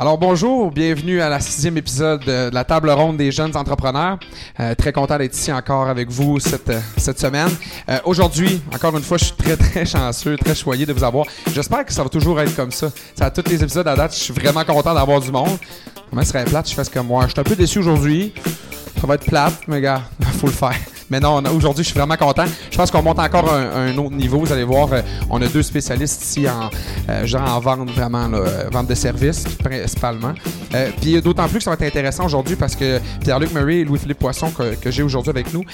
[0.00, 4.16] Alors bonjour, bienvenue à la sixième épisode de la table ronde des jeunes entrepreneurs.
[4.60, 7.48] Euh, très content d'être ici encore avec vous cette, euh, cette semaine.
[7.88, 11.26] Euh, Aujourd'hui, encore une fois, je suis très très chanceux, très choyé de vous avoir.
[11.52, 12.92] J'espère que ça va toujours être comme ça.
[13.16, 15.58] ça à tous les épisodes à date, je suis vraiment content d'avoir du monde.
[16.08, 17.24] Comment serait plate, je fais comme moi.
[17.24, 18.32] Je suis un peu déçu aujourd'hui.
[19.00, 20.02] Ça va être plate, mais gars,
[20.38, 20.76] faut le faire.
[21.10, 22.44] Mais non, aujourd'hui, je suis vraiment content.
[22.70, 24.40] Je pense qu'on monte encore un, autre niveau.
[24.40, 25.00] Vous allez voir, euh,
[25.30, 26.68] on a deux spécialistes ici en,
[27.08, 30.34] euh, genre en vente, vraiment, euh, vente de services, principalement.
[31.00, 34.18] puis d'autant plus que ça va être intéressant aujourd'hui parce que Pierre-Luc Murray et Louis-Philippe
[34.18, 35.64] Poisson, que, j'ai aujourd'hui avec nous,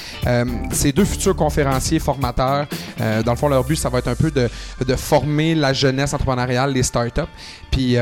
[0.71, 2.67] c'est deux futurs conférenciers, formateurs.
[2.99, 4.49] dans le fond, leur but, ça va être un peu de,
[4.87, 7.23] de former la jeunesse entrepreneuriale, les startups.
[7.71, 7.97] Puis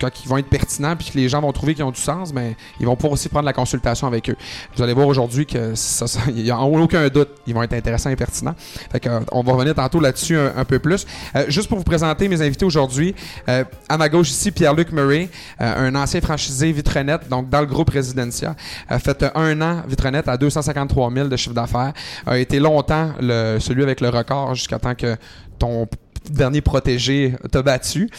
[0.00, 2.32] quand ils vont être pertinents, puis que les gens vont trouver qu'ils ont du sens,
[2.32, 4.36] mais ben, ils vont pouvoir aussi prendre la consultation avec eux.
[4.76, 8.10] Vous allez voir aujourd'hui que ça, ça, y a aucun doute, ils vont être intéressants
[8.10, 8.54] et pertinents.
[9.06, 11.06] Euh, on va revenir tantôt là-dessus un, peu plus.
[11.36, 13.14] Euh, juste pour vous présenter mes invités aujourd'hui,
[13.48, 15.28] euh, à ma gauche ici, Pierre-Luc Murray,
[15.58, 18.54] un ancien franchisé Vitrenet, donc dans le groupe Residencia,
[18.88, 21.92] a fait un an Vitrenet à 253 000 de chiffre d'affaires,
[22.26, 25.16] a été longtemps celui avec le record jusqu'à temps que
[25.58, 25.86] ton
[26.30, 28.10] dernier protégé t'a battu.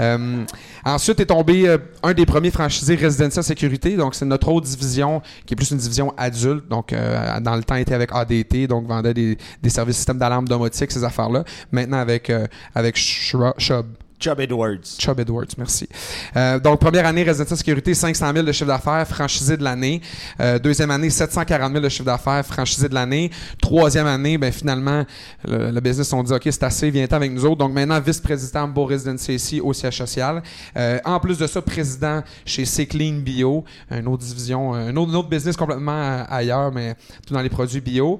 [0.00, 0.44] Euh,
[0.84, 3.96] ensuite est tombé euh, un des premiers franchisés Residential Sécurité.
[3.96, 6.68] Donc, c'est notre autre division qui est plus une division adulte.
[6.68, 10.46] Donc, euh, dans le temps, était avec ADT, donc vendait des, des services systèmes d'alarme
[10.46, 11.44] domotique, ces affaires-là.
[11.72, 12.32] Maintenant, avec,
[12.74, 13.86] avec Shub.
[14.24, 14.96] Chubb Edwards.
[14.98, 15.86] Chubb Edwards, merci.
[16.34, 20.00] Euh, donc, première année, résidence sécurité, 500 000 de chiffre d'affaires, franchisé de l'année.
[20.40, 23.30] Euh, deuxième année, 740 000 de chiffre d'affaires, franchisé de l'année.
[23.60, 25.04] Troisième année, ben finalement,
[25.46, 27.58] le, business, on dit, OK, c'est assez, viens avec nous autres.
[27.58, 29.28] Donc, maintenant, vice-président Beau Residence
[29.62, 30.42] au siège social.
[30.74, 35.14] Euh, en plus de ça, président chez C Clean Bio, une autre division, un autre,
[35.14, 36.94] autre business complètement ailleurs, mais
[37.26, 38.18] tout dans les produits bio.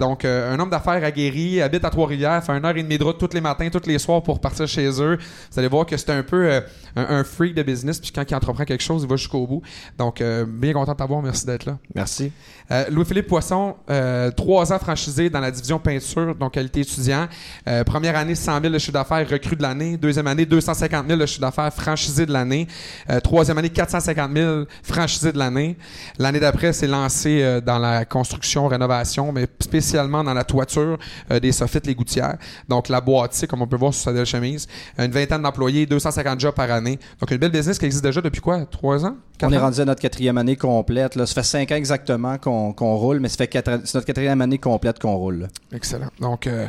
[0.00, 3.18] donc, un homme d'affaires aguerri, habite à Trois-Rivières, fait une heure et demie de route
[3.18, 5.18] tous les matins, tous les soirs pour partir chez eux
[5.52, 6.60] vous allez voir que c'est un peu euh,
[6.96, 7.98] un, freak de business.
[7.98, 9.62] Puis quand il entreprend quelque chose, il va jusqu'au bout.
[9.98, 11.22] Donc, euh, bien content de t'avoir.
[11.22, 11.78] Merci d'être là.
[11.94, 12.32] Merci.
[12.70, 13.76] Euh, Louis-Philippe Poisson,
[14.36, 17.28] trois ans franchisé dans la division peinture, donc qualité étudiant.
[17.86, 19.96] première année, 100 000 de chiffre d'affaires recrue de l'année.
[19.96, 22.66] Deuxième année, 250 000 de chiffre d'affaires franchisé de l'année.
[23.22, 25.76] troisième année, 450 000 franchisé de l'année.
[26.18, 30.98] L'année d'après, c'est lancé dans la construction, rénovation, mais spécialement dans la toiture
[31.42, 32.38] des soffites, les gouttières.
[32.68, 34.66] Donc, la boîte, comme on peut voir sur sa belle chemise.
[34.98, 36.98] Une vingtaine d'employés, 250 jobs par année.
[37.20, 38.64] Donc, une belle business qui existe déjà depuis quoi?
[38.66, 39.16] Trois ans?
[39.42, 41.16] On est rendu à notre quatrième année complète.
[41.16, 41.26] Là.
[41.26, 45.00] Ça fait cinq ans exactement qu'on roule, mais ça fait c'est notre quatrième année complète
[45.00, 45.48] qu'on roule.
[45.72, 46.08] Excellent.
[46.20, 46.68] Donc, euh,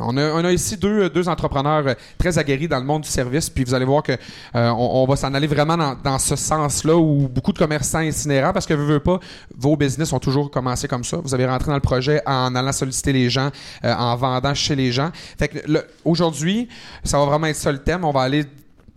[0.00, 3.08] on, a, on, a, ici deux, deux entrepreneurs euh, très aguerris dans le monde du
[3.08, 3.50] service.
[3.50, 6.96] Puis vous allez voir que euh, on, va s'en aller vraiment dans, dans ce sens-là
[6.96, 9.18] où beaucoup de commerçants itinérants, parce que vous ne pas,
[9.56, 11.18] vos business ont toujours commencé comme ça.
[11.22, 13.50] Vous avez rentré dans le projet en allant solliciter les gens,
[13.82, 15.10] en vendant chez les gens.
[15.38, 15.58] Fait que
[16.04, 16.68] aujourd'hui,
[17.02, 18.04] ça va vraiment être le thème.
[18.04, 18.44] On va aller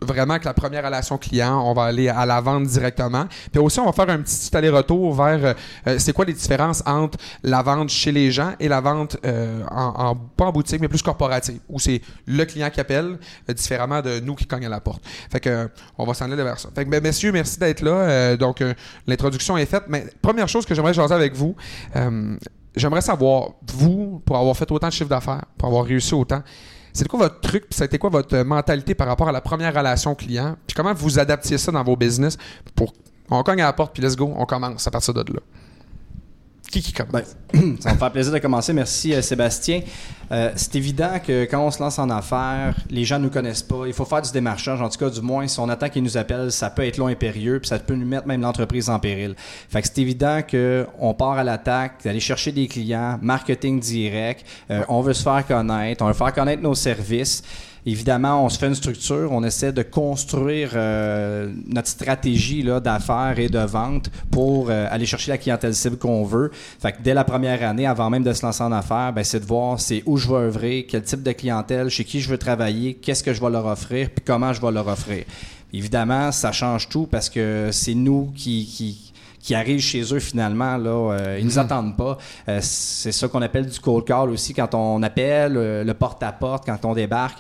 [0.01, 3.25] vraiment avec la première relation client, on va aller à la vente directement.
[3.51, 5.53] Puis aussi, on va faire un petit aller-retour vers euh,
[5.87, 9.63] euh, c'est quoi les différences entre la vente chez les gens et la vente euh,
[10.35, 13.17] pas en boutique, mais plus corporative, où c'est le client qui appelle,
[13.49, 15.03] différemment de nous qui cognent à la porte.
[15.31, 16.69] Fait que on va s'en aller vers ça.
[16.73, 18.37] Fait que ben, messieurs, merci d'être là.
[18.37, 18.63] donc
[19.07, 19.83] l'introduction est faite.
[19.87, 21.55] Mais première chose que j'aimerais jaser avec vous,
[22.75, 26.43] j'aimerais savoir, vous, pour avoir fait autant de chiffre d'affaires, pour avoir réussi autant,
[26.97, 30.16] c'est quoi votre truc, puis été quoi votre mentalité par rapport à la première relation
[30.16, 32.38] client, puis comment vous adaptiez ça dans vos business
[32.75, 32.94] pour
[33.30, 35.40] on cogne à la porte puis let's go, on commence à partir de là?
[36.72, 37.11] Qui qui commence?
[37.53, 38.73] Ben, ça me fait plaisir de commencer.
[38.73, 39.81] Merci euh, Sébastien.
[40.31, 43.63] Euh, c'est évident que quand on se lance en affaires, les gens ne nous connaissent
[43.63, 43.83] pas.
[43.88, 44.81] Il faut faire du démarchage.
[44.81, 47.07] En tout cas, du moins, si on attend qu'ils nous appellent, ça peut être long
[47.07, 49.35] et périlleux, puis ça peut nous mettre même l'entreprise en péril.
[49.69, 54.45] Fait que c'est évident qu'on part à l'attaque, d'aller chercher des clients, marketing direct.
[54.69, 57.44] Euh, on veut se faire connaître, on veut faire connaître nos services.
[57.87, 63.47] Évidemment, on se fait une structure, on essaie de construire euh, notre stratégie d'affaires et
[63.47, 66.51] de vente pour euh, aller chercher la clientèle cible qu'on veut.
[66.53, 69.39] Fait que dès la première année, avant même de se lancer en affaires, ben, c'est
[69.39, 72.37] de voir c'est où je veux œuvrer, quel type de clientèle, chez qui je veux
[72.37, 75.23] travailler, qu'est-ce que je vais leur offrir, puis comment je vais leur offrir.
[75.71, 80.75] Évidemment, ça change tout parce que c'est nous qui, qui qui arrivent chez eux finalement.
[80.75, 81.59] Là, euh, ils nous mhm.
[81.59, 82.17] attendent pas.
[82.59, 86.93] c'est ça qu'on appelle du cold call aussi quand on appelle, le porte-à-porte, quand on
[86.93, 87.37] débarque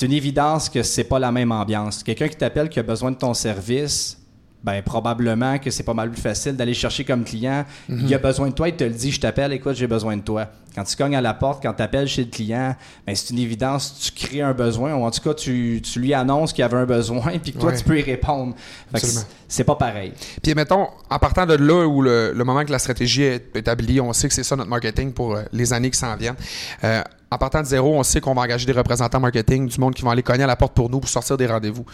[0.00, 2.02] c'est une évidence que c'est pas la même ambiance.
[2.02, 4.16] Quelqu'un qui t'appelle qui a besoin de ton service,
[4.64, 7.66] ben probablement que c'est pas mal plus facile d'aller chercher comme client.
[7.86, 8.22] Il a mhm.
[8.22, 10.48] besoin de toi, il te le dit, je t'appelle, écoute, j'ai besoin de toi.
[10.74, 12.76] Quand tu cognes à la porte, quand tu appelles chez le client,
[13.06, 16.14] ben, c'est une évidence, tu crées un besoin, ou en tout cas, tu, tu lui
[16.14, 17.76] annonces qu'il y avait un besoin, puis que toi, Ouais.
[17.76, 18.54] tu peux y répondre.
[19.48, 20.12] C'est pas pareil.
[20.42, 24.00] Puis mettons, en partant de là où le, le moment que la stratégie est établie,
[24.00, 26.36] on sait que c'est ça notre marketing pour euh, les années qui s'en viennent.
[26.84, 27.02] Euh,
[27.32, 30.02] en partant de zéro, on sait qu'on va engager des représentants marketing, du monde qui
[30.02, 31.84] vont aller cogner à la porte pour nous pour sortir des rendez-vous.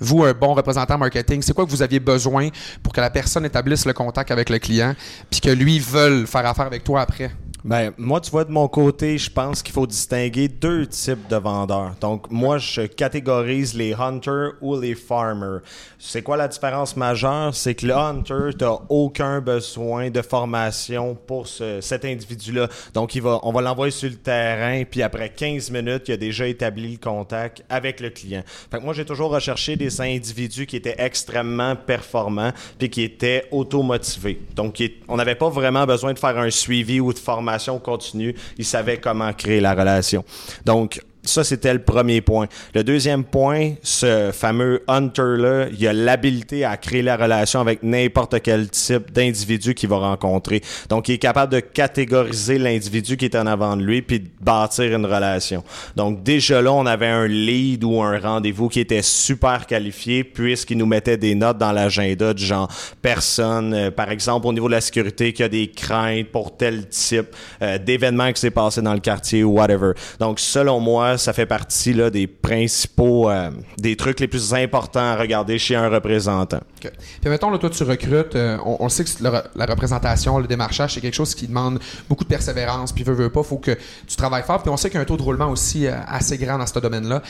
[0.00, 2.48] Vous, un bon représentant marketing, c'est quoi que vous aviez besoin
[2.82, 4.94] pour que la personne établisse le contact avec le client,
[5.30, 7.30] puis que lui veuille faire affaire avec toi après?
[7.66, 11.36] Ben, moi, tu vois, de mon côté, je pense qu'il faut distinguer deux types de
[11.36, 11.94] vendeurs.
[11.98, 15.60] Donc, moi, je catégorise les hunters ou les farmers.
[15.98, 17.54] C'est quoi la différence majeure?
[17.54, 22.68] C'est que le hunter, t'as aucun besoin de formation pour ce- cet individu-là.
[22.92, 26.16] Donc, il va, on va l'envoyer sur le terrain, puis après 15 minutes, il a
[26.18, 28.42] déjà établi le contact avec le client.
[28.70, 33.46] Fait que moi, j'ai toujours recherché des individus qui étaient extrêmement performants, puis qui étaient
[33.52, 34.38] automotivés.
[34.54, 38.34] Donc, on n'avait pas vraiment besoin de faire un suivi ou de formation continue.
[38.58, 40.24] Ils savaient comment créer la relation.
[40.64, 42.46] Donc, ça, c'était le premier point.
[42.74, 48.40] Le deuxième point, ce fameux hunter-là, il a l'habilité à créer la relation avec n'importe
[48.42, 50.60] quel type d'individu qu'il va rencontrer.
[50.88, 54.28] Donc, il est capable de catégoriser l'individu qui est en avant de lui puis de
[54.40, 55.64] bâtir une relation.
[55.96, 60.78] Donc, déjà là, on avait un lead ou un rendez-vous qui était super qualifié puisqu'il
[60.78, 62.68] nous mettait des notes dans l'agenda du genre
[63.02, 66.88] personne, euh, par exemple, au niveau de la sécurité, qui a des craintes pour tel
[66.88, 69.92] type euh, d'événement qui s'est passé dans le quartier ou whatever.
[70.20, 75.00] Donc, selon moi, ça fait partie là, des principaux, euh, des trucs les plus importants
[75.00, 76.60] à regarder chez un représentant.
[76.82, 76.92] OK.
[77.20, 78.36] Puis mettons, là, toi, tu recrutes.
[78.36, 81.78] euh, on, on sait que le la représentation, le démarchage, c'est quelque chose qui demande
[82.08, 82.92] beaucoup de persévérance.
[82.92, 83.76] Puis, veux, veux pas, faut que
[84.06, 84.62] tu travailles fort.
[84.62, 86.66] Puis, on sait qu'il y a un taux de roulement aussi euh, assez grand dans
[86.66, 87.22] ce domaine-là.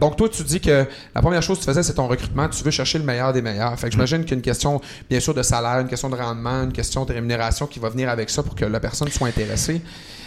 [0.00, 2.48] Donc, toi, tu dis que la première chose que tu faisais, c'est ton recrutement.
[2.48, 3.78] Tu veux chercher le meilleur des meilleurs.
[3.78, 6.16] Fait que j'imagine qu'il y a une question, bien sûr, de salaire, une question de
[6.16, 9.28] rendement, une question de rémunération qui va venir avec ça pour que la personne soit
[9.28, 9.80] intéressée.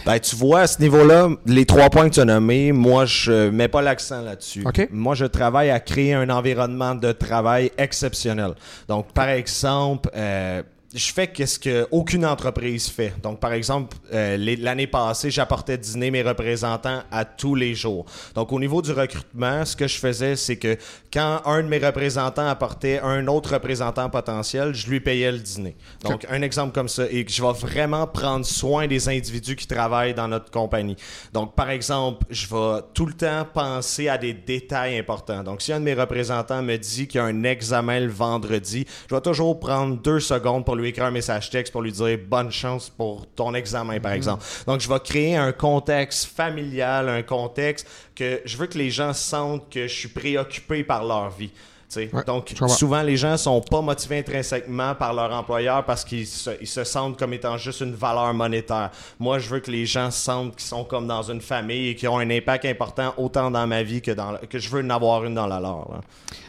[0.05, 3.49] Ben, tu vois, à ce niveau-là, les trois points que tu as nommés, moi, je
[3.49, 4.63] mets pas l'accent là-dessus.
[4.65, 4.87] OK.
[4.91, 8.53] Moi, je travaille à créer un environnement de travail exceptionnel.
[8.87, 10.61] Donc, par exemple, euh,
[10.93, 13.13] je fais qu'est-ce que aucune entreprise fait.
[13.21, 18.05] Donc, par exemple, euh, l'année passée, j'apportais dîner mes représentants à tous les jours.
[18.33, 20.77] Donc, au niveau du recrutement, ce que je faisais, c'est que
[21.13, 25.75] quand un de mes représentants apportait un autre représentant potentiel, je lui payais le dîner.
[26.03, 29.67] Donc, un exemple comme ça, et que je vais vraiment prendre soin des individus qui
[29.67, 30.95] travaillent dans notre compagnie.
[31.33, 35.43] Donc, par exemple, je vais tout le temps penser à des détails importants.
[35.43, 38.87] Donc, si un de mes représentants me dit qu'il y a un examen le vendredi,
[39.07, 42.17] je vais toujours prendre deux secondes pour lui écrire un message texte pour lui dire
[42.27, 44.43] bonne chance pour ton examen, par exemple.
[44.65, 49.13] Donc, je vais créer un contexte familial, un contexte que je veux que les gens
[49.13, 51.51] sentent que je suis préoccupé par leur vie.
[51.95, 56.51] Ouais, Donc, souvent, les gens sont pas motivés intrinsèquement par leur employeur parce qu'ils se,
[56.61, 58.91] ils se sentent comme étant juste une valeur monétaire.
[59.19, 62.09] Moi, je veux que les gens sentent qu'ils sont comme dans une famille et qu'ils
[62.09, 65.25] ont un impact important autant dans ma vie que dans que je veux en avoir
[65.25, 65.91] une dans la leur.
[65.91, 66.01] là.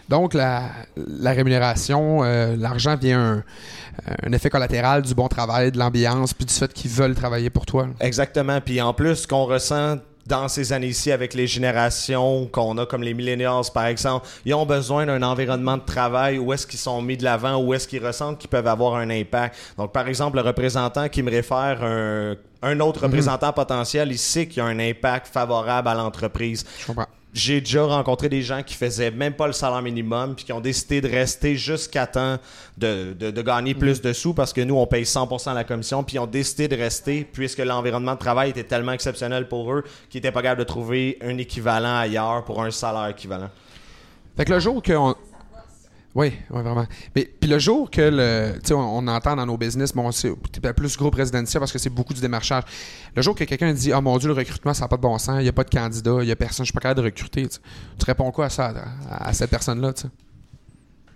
[0.08, 0.64] Donc, la,
[0.96, 3.44] la rémunération, euh, l'argent vient un,
[4.26, 7.64] un effet collatéral du bon travail, de l'ambiance, puis du fait qu'ils veulent travailler pour
[7.64, 7.86] toi.
[8.00, 8.60] Exactement.
[8.60, 9.96] Puis en plus, ce qu'on ressent
[10.31, 14.65] dans ces années-ci avec les générations qu'on a comme les millennials par exemple, ils ont
[14.65, 18.05] besoin d'un environnement de travail où est-ce qu'ils sont mis de l'avant, où est-ce qu'ils
[18.05, 19.56] ressentent qu'ils peuvent avoir un impact.
[19.77, 24.47] Donc par exemple, le représentant qui me réfère un, un autre représentant potentiel, il sait
[24.47, 27.06] qu'il y a un impact favorable à l'entreprise Je comprends.
[27.32, 30.61] J'ai déjà rencontré des gens qui faisaient même pas le salaire minimum puis qui ont
[30.61, 32.38] décidé de rester jusqu'à temps
[32.77, 36.03] de, de, de gagner plus de sous parce que nous, on paye 100% la commission
[36.03, 39.85] puis ils ont décidé de rester puisque l'environnement de travail était tellement exceptionnel pour eux
[40.09, 43.50] qu'ils étaient pas capables de trouver un équivalent ailleurs pour un salaire équivalent.
[44.37, 45.15] Fait que le jour qu'on.
[46.12, 46.86] Oui, oui, vraiment.
[47.14, 48.55] Mais puis le jour que le.
[48.60, 50.34] Tu sais, on, entend dans nos business, bon, c'est
[50.74, 52.64] plus gros résidentiel parce que c'est beaucoup du démarchage.
[53.14, 55.17] Le jour que quelqu'un dit Ah mon Dieu, le recrutement, ça n'a pas de bon
[55.19, 57.00] sens, il n'y a pas de candidat, il n'y a personne, je suis pas capable
[57.02, 57.48] de recruter.
[57.48, 57.58] Tu.
[57.98, 58.74] Tu réponds quoi à ça,
[59.08, 60.08] à, à cette personne-là, tu sais?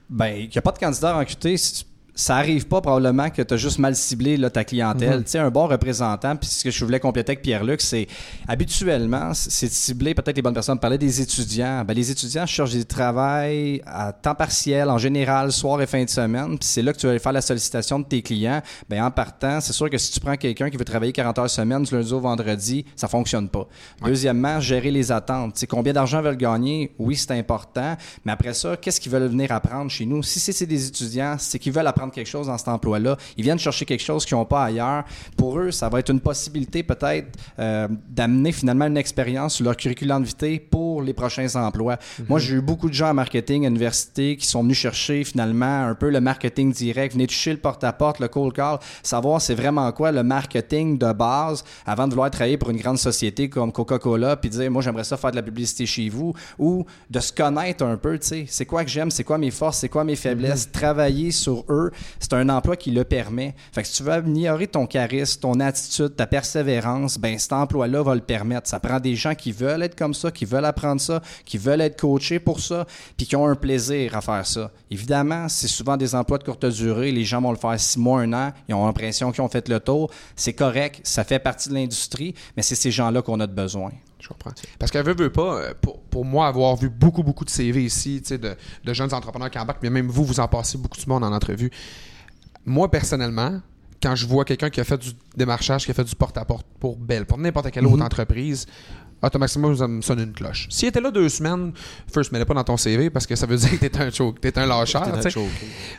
[0.08, 1.56] Ben, il n'y a pas de candidat recruté.
[1.56, 1.84] c-
[2.14, 5.25] Ça arrive pas probablement que tu as juste mal ciblé là, ta clientèle.
[5.25, 8.06] Tu sais, un bon représentant, puis ce que je voulais compléter avec Pierre-Luc, c'est
[8.47, 10.76] habituellement, c'est de cibler peut-être les bonnes personnes.
[10.76, 11.85] On parlait des étudiants.
[11.85, 16.09] Ben, les étudiants cherchent du travail à temps partiel, en général, soir et fin de
[16.09, 16.59] semaine.
[16.59, 18.62] Puis c'est là que tu vas aller faire la sollicitation de tes clients.
[18.88, 21.50] Ben, en partant, c'est sûr que si tu prends quelqu'un qui veut travailler 40 heures
[21.50, 23.66] semaine, du lundi au vendredi, ça fonctionne pas.
[24.04, 25.54] Deuxièmement, gérer les attentes.
[25.54, 26.94] Tu sais, combien d'argent veulent gagner?
[26.99, 27.97] Oui, c'est important.
[28.25, 30.23] Mais après ça, qu'est-ce qu'ils veulent venir apprendre chez nous?
[30.23, 33.16] Si c'est c'est des étudiants, c'est qu'ils veulent apprendre apprendre quelque chose dans cet emploi-là.
[33.37, 35.04] Ils viennent chercher quelque chose qu'ils n'ont pas ailleurs.
[35.37, 37.26] Pour eux, ça va être une possibilité peut-être
[37.58, 41.99] euh, d'amener finalement une expérience sur leur curriculum vitae pour les prochains emplois.
[42.18, 42.26] Mhm.
[42.28, 45.87] Moi, j'ai eu beaucoup de gens en marketing à l'université qui sont venus chercher finalement
[45.87, 49.90] un peu le marketing direct, venir toucher le porte-à-porte, le cold call, savoir c'est vraiment
[49.92, 54.37] quoi le marketing de base avant de vouloir travailler pour une grande société comme Coca-Cola
[54.37, 57.84] puis dire moi j'aimerais ça faire de la publicité chez vous ou de se connaître
[57.84, 60.16] un peu, tu sais, c'est quoi que j'aime, c'est quoi mes forces, c'est quoi mes
[60.16, 63.54] faiblesses, travailler sur eux, c'est un emploi qui le permet.
[63.72, 68.02] Fait que si tu veux améliorer ton charisme, ton attitude, ta persévérance, ben cet emploi-là
[68.02, 68.68] va le permettre.
[68.68, 71.80] Ça prend des gens qui veulent être comme ça, qui veulent apprendre ça, qui veulent
[71.80, 72.86] être coachés pour ça,
[73.16, 74.70] puis qui ont un plaisir à faire ça.
[74.90, 78.20] Évidemment, c'est souvent des emplois de courte durée, les gens vont le faire six mois,
[78.20, 80.10] un an, ils ont l'impression qu'ils ont fait le tour.
[80.36, 83.90] C'est correct, ça fait partie de l'industrie, mais c'est ces gens-là qu'on a de besoin.
[84.25, 84.52] Je comprends.
[84.78, 87.85] Parce qu'elle veut, veut pas, euh, pour, pour moi, avoir vu beaucoup, beaucoup de CV
[87.85, 91.07] ici, de, de jeunes entrepreneurs qui embarquent, mais même vous, vous en passez beaucoup de
[91.07, 91.71] monde en entrevue.
[92.64, 93.61] Moi, personnellement,
[94.02, 96.97] quand je vois quelqu'un qui a fait du démarchage, qui a fait du porte-à-porte pour
[96.97, 98.66] Bell, pour n'importe quelle autre entreprise,
[99.23, 100.69] automatiquement, ça me sonne une cloche.
[100.71, 101.73] S'il était là deux semaines,
[102.11, 104.40] first, mets-le pas dans ton CV parce que ça veut dire que t'es un, choke,
[104.40, 105.07] t'es un lâcheur.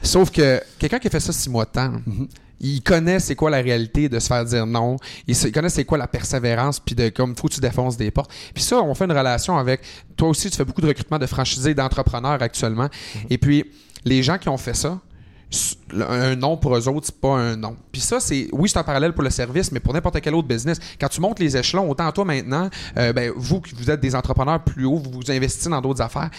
[0.02, 1.94] Sauf que quelqu'un qui a fait ça six mois de temps,
[2.60, 4.98] il connaît c'est quoi la réalité de se faire dire non.
[5.28, 7.98] Il, sait- il connaît c'est quoi la persévérance, puis de comme faut que tu défonces
[7.98, 8.32] des portes.
[8.54, 9.82] Puis ça, on fait une relation avec.
[10.16, 12.90] Toi aussi, tu fais beaucoup de recrutement de franchisés, d'entrepreneurs actuellement.
[13.30, 13.66] Et puis,
[14.06, 15.00] les gens qui ont fait ça,
[16.08, 17.76] un nom pour eux autres, c'est pas un nom.
[17.92, 20.48] Puis ça, c'est oui, c'est un parallèle pour le service, mais pour n'importe quel autre
[20.48, 20.80] business.
[21.00, 24.16] Quand tu montes les échelons, autant toi maintenant, euh, ben, vous qui vous êtes des
[24.16, 26.30] entrepreneurs plus hauts, vous vous investissez dans d'autres affaires,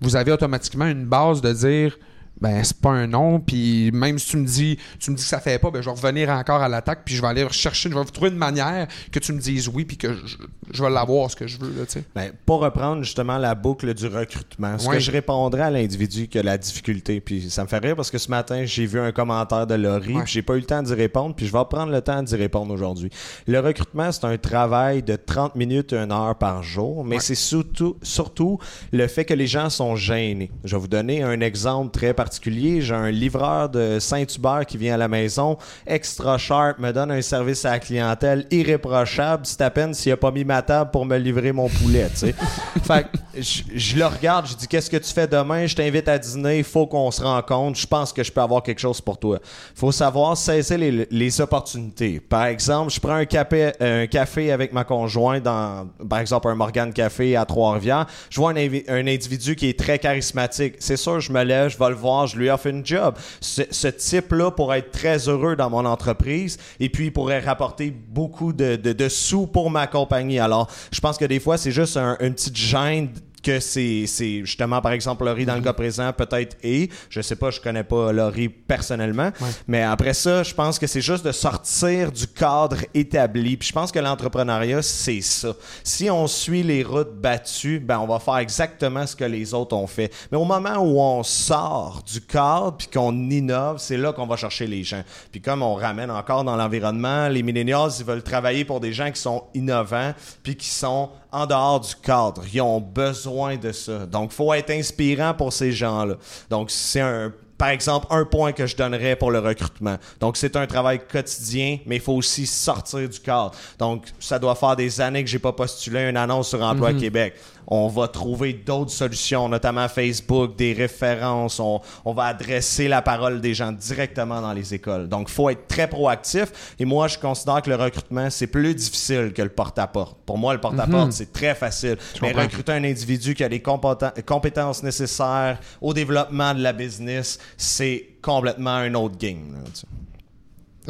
[0.00, 1.98] vous avez automatiquement une base de dire
[2.40, 5.28] ben c'est pas un nom puis même si tu me dis tu me dis que
[5.28, 7.90] ça fait pas ben je vais revenir encore à l'attaque puis je vais aller rechercher
[7.90, 10.36] je vais trouver une manière que tu me dises oui puis que je,
[10.72, 13.54] je vais l'avoir ce que je veux là tu sais Ben, pour reprendre justement la
[13.54, 17.62] boucle du recrutement, ce que je répondrais à l'individu qui a la difficulté, puis ça
[17.62, 20.22] me fait rire parce que ce matin, j'ai vu un commentaire de Laurie, Ouais.
[20.24, 22.36] puis j'ai pas eu le temps d'y répondre, puis je vais prendre le temps d'y
[22.36, 23.10] répondre aujourd'hui.
[23.46, 27.96] Le recrutement, c'est un travail de 30 minutes, une heure par jour, mais c'est surtout,
[28.02, 28.58] surtout
[28.92, 30.50] le fait que les gens sont gênés.
[30.64, 32.29] Je vais vous donner un exemple très particulier.
[32.42, 35.56] J'ai un livreur de Saint-Hubert qui vient à la maison,
[35.86, 39.46] extra sharp, me donne un service à la clientèle irréprochable.
[39.46, 42.16] C'est à peine s'il a pas mis ma table pour me livrer mon poulet, tu
[42.16, 42.34] sais.
[42.84, 45.66] fait que je, je le regarde, je dis qu'est-ce que tu fais demain?
[45.66, 47.78] Je t'invite à dîner, il faut qu'on se rencontre.
[47.78, 49.38] Je pense que je peux avoir quelque chose pour toi.
[49.74, 52.20] faut savoir saisir les, les opportunités.
[52.20, 56.54] Par exemple, je prends un café, un café avec ma conjointe dans, par exemple, un
[56.54, 58.06] Morgan Café à Trois-Rivières.
[58.28, 60.74] Je vois un, un individu qui est très charismatique.
[60.78, 63.14] C'est sûr, je me lève, je vais le voir, je lui offre une job.
[63.40, 67.90] Ce, ce type-là pourrait être très heureux dans mon entreprise et puis il pourrait rapporter
[67.90, 70.38] beaucoup de, sous pour ma compagnie.
[70.38, 73.10] Alors, je pense que des fois, c'est juste un- une petite gêne
[73.42, 77.36] que c'est c'est justement par exemple Laurie dans le cas présent peut-être et je sais
[77.36, 79.30] pas je connais pas Laurie personnellement
[79.66, 83.72] mais après ça je pense que c'est juste de sortir du cadre établi puis je
[83.72, 85.54] pense que l'entrepreneuriat c'est ça.
[85.84, 89.76] Si on suit les routes battues ben on va faire exactement ce que les autres
[89.76, 90.12] ont fait.
[90.30, 94.36] Mais au moment où on sort du cadre puis qu'on innove c'est là qu'on va
[94.36, 95.02] chercher les gens.
[95.30, 99.10] Puis comme on ramène encore dans l'environnement les millennials ils veulent travailler pour des gens
[99.10, 102.42] qui sont innovants puis qui sont en dehors du cadre.
[102.52, 104.06] Ils ont besoin de ça.
[104.06, 106.16] Donc, faut être inspirant pour ces gens-là.
[106.48, 109.96] Donc, c'est un, par exemple, un point que je donnerais pour le recrutement.
[110.18, 113.52] Donc, c'est un travail quotidien, mais il faut aussi sortir du cadre.
[113.78, 117.34] Donc, ça doit faire des années que j'ai pas postulé une annonce sur Emploi Québec.
[117.70, 121.60] On va trouver d'autres solutions, notamment Facebook, des références.
[121.60, 125.08] On, on va adresser la parole des gens directement dans les écoles.
[125.08, 126.74] Donc, faut être très proactif.
[126.78, 130.18] Et moi, je considère que le recrutement, c'est plus difficile que le porte-à-porte.
[130.26, 131.96] Pour moi, le porte-à-porte, c'est très facile.
[132.22, 132.42] Mais comprends.
[132.42, 138.08] recruter un individu qui a les compéten- compétences nécessaires au développement de la business, c'est
[138.20, 139.54] complètement un autre game.
[139.54, 139.70] là.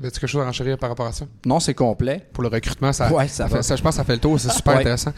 [0.00, 1.26] T'avais-tu quelque chose à renchérir par rapport à ça?
[1.44, 2.26] Non, c'est complet.
[2.32, 4.38] pour le recrutement ça, Ouais, ça fait- ça, je pense que ça fait le tour
[4.40, 4.80] c'est super Ouais.
[4.80, 5.12] intéressant.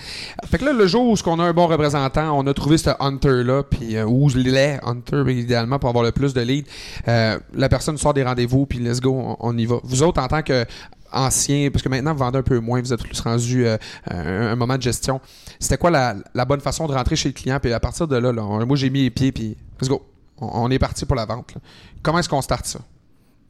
[0.47, 2.91] Fait que là le jour où on a un bon représentant on a trouvé ce
[3.01, 6.69] hunter là puis euh, ou les hunters idéalement pour avoir le plus de leads
[7.09, 9.77] euh, la personne sort des rendez-vous puis let's go on, on y va.
[9.85, 10.65] Vous autres en tant que
[11.11, 13.77] parce que maintenant vous vendez un peu moins vous êtes plus rendu euh,
[14.11, 15.21] un, un moment de gestion
[15.61, 17.59] c'était quoi la, la bonne façon de rentrer chez le client?
[17.61, 20.03] Puis à partir de là, là on- moi j'ai mis les pieds puis let's go.
[20.39, 21.61] On, on est parti pour la vente là.
[22.03, 22.81] comment est-ce qu'on starte ça?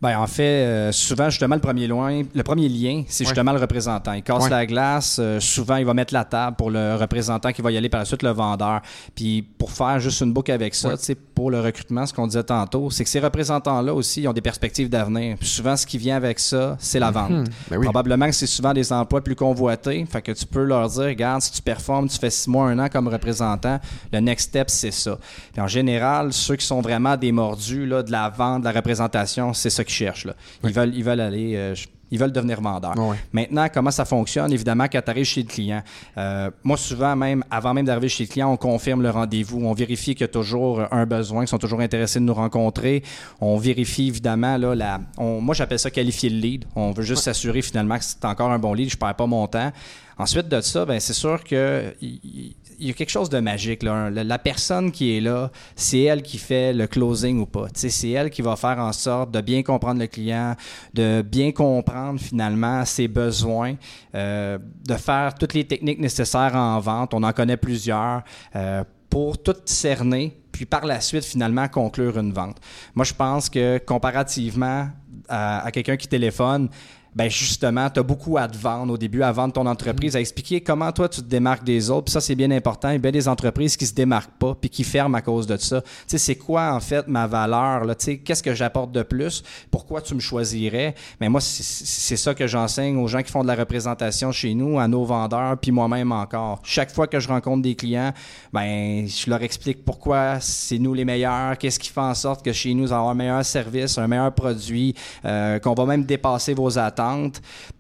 [0.03, 3.29] Ben, en fait, euh, souvent, justement, le premier, loin, le premier lien, c'est Ouais.
[3.29, 4.13] justement le représentant.
[4.15, 4.51] Il casse Ouais.
[4.51, 5.19] la glace.
[5.21, 8.01] euh, souvent, il va mettre la table pour le représentant qui va y aller par
[8.01, 8.81] la suite, le vendeur.
[9.15, 11.15] Puis, pour faire juste une boucle avec ça, Ouais.
[11.35, 14.41] pour le recrutement, ce qu'on disait tantôt, c'est que ces représentants-là aussi ils ont des
[14.41, 15.37] perspectives d'avenir.
[15.41, 17.31] Souvent, ce qui vient avec ça, c'est la vente.
[17.31, 17.45] Mhm.
[17.71, 17.85] Ben oui.
[17.85, 20.05] Probablement que c'est souvent des emplois plus convoités.
[20.11, 22.79] Fait que tu peux leur dire, regarde, si tu performes, tu fais six mois, un
[22.81, 23.79] an comme représentant,
[24.13, 25.17] le next step, c'est ça.
[25.53, 28.73] Puis en général, ceux qui sont vraiment des mordus là, de la vente, de la
[28.73, 30.25] représentation, c'est ça qu'ils cherchent.
[30.27, 30.35] Là.
[30.65, 31.53] Ils, veulent, ils veulent aller.
[31.57, 31.75] euh,
[32.11, 32.93] ils veulent devenir vendeurs.
[33.33, 34.53] Maintenant, comment ça fonctionne?
[34.53, 35.83] Évidemment, quand tu arrives chez le client,
[36.19, 39.65] euh, moi, souvent, même avant même d'arriver chez le client, on confirme le rendez-vous.
[39.65, 43.03] On vérifie qu'il y a toujours un besoin, qu'ils sont toujours intéressés de nous rencontrer.
[43.41, 46.65] On vérifie, évidemment, là, la, on- moi, j'appelle ça qualifier le lead.
[46.77, 49.47] On veut juste s'assurer, finalement, que c'est encore un bon lead, je perds pas mon
[49.47, 49.73] temps.
[50.19, 53.83] Ensuite de ça, ben, c'est sûr que il- y a quelque chose de magique.
[53.85, 54.11] Là.
[54.11, 57.67] La, personne qui est là, c'est elle qui fait le closing ou pas.
[57.75, 60.57] C'est elle qui va faire en sorte de bien comprendre le client,
[60.93, 63.77] de bien comprendre finalement ses besoins,
[64.15, 67.15] euh, de faire toutes les techniques nécessaires en vente.
[67.15, 68.23] On en connaît plusieurs.
[68.57, 72.57] euh, pour tout cerner, puis par la suite, finalement, conclure une vente.
[72.95, 74.89] Moi, je pense que comparativement
[75.29, 76.71] à quelqu'un qui téléphone,
[77.15, 80.21] ben justement, tu as beaucoup à te vendre au début, à vendre ton entreprise, à
[80.21, 82.05] expliquer comment toi tu te démarques des autres.
[82.05, 82.89] Puis ça, c'est bien important.
[82.89, 85.47] Il y a bien des entreprises qui se démarquent pas puis qui ferment à cause
[85.47, 85.83] de ça.
[85.83, 87.85] Tu sais, c'est quoi en fait ma valeur?
[87.85, 87.95] Là?
[87.95, 89.43] Tu sais, qu'est-ce que j'apporte de plus?
[89.71, 90.95] Pourquoi tu me choisirais?
[91.21, 94.55] Mais moi, c'est- c'est ça que j'enseigne aux gens qui font de la représentation chez
[94.55, 96.61] nous, à nos vendeurs, puis moi-même encore.
[96.65, 98.13] Chaque fois que je rencontre des clients,
[98.55, 102.53] ben je leur explique pourquoi c'est nous les meilleurs, qu'est-ce qui fait en sorte que
[102.53, 104.95] chez nous, on va avoir un meilleur service, un meilleur produit,
[105.27, 107.02] euh, qu'on va même dépasser vos attentes.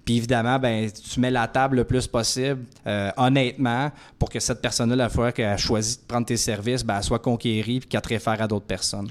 [0.05, 4.61] Puis évidemment, ben, tu mets la table le plus possible, euh, honnêtement, pour que cette
[4.61, 7.89] personne-là, la fois qu'elle a choisi de prendre tes services, ben, elle soit conquérie puis
[7.89, 9.09] qu'elle te réfère à d'autres personnes.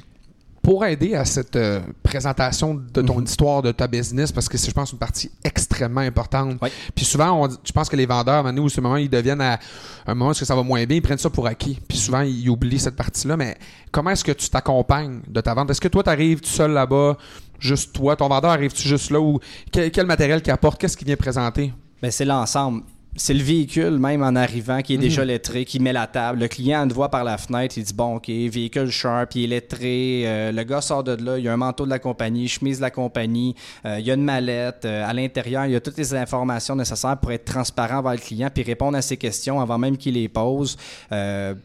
[0.61, 3.07] Pour aider à cette euh, présentation de Mhm.
[3.07, 6.57] ton histoire, de ta business, parce que c'est, je pense, une partie extrêmement importante.
[6.61, 6.69] Oui.
[6.93, 9.57] Puis souvent, on je pense que les vendeurs, à nous, ce moment, ils deviennent à
[10.05, 11.79] un moment où ça va moins bien, ils prennent ça pour acquis.
[11.87, 13.37] Puis souvent, ils oublient cette partie-là.
[13.37, 13.57] Mais
[13.91, 15.71] comment est-ce que tu t'accompagnes de ta vente?
[15.71, 17.17] Est-ce que toi, tu arrives tout seul là-bas,
[17.61, 18.15] juste toi?
[18.15, 19.19] Ton vendeur arrive-tu juste là?
[19.19, 19.39] Ou
[19.71, 20.79] quel, quel matériel qu'il apporte?
[20.79, 21.71] Qu'est-ce qu'il vient présenter?
[22.01, 22.83] Ben, c'est l'ensemble.
[23.17, 26.39] C'est le véhicule, même en arrivant, qui est déjà lettré, qui met la table.
[26.39, 29.47] Le client te voit par la fenêtre, il dit Bon, OK, véhicule sharp, il est
[29.47, 30.23] lettré.
[30.25, 32.77] Euh, le gars sort de là, il y a un manteau de la compagnie, chemise
[32.77, 33.53] de la compagnie,
[33.85, 34.85] euh, il y a une mallette.
[34.85, 38.19] euh, à l'intérieur, il y a toutes les informations nécessaires pour être transparent vers le
[38.19, 40.77] client puis répondre à ses questions avant même qu'il les pose.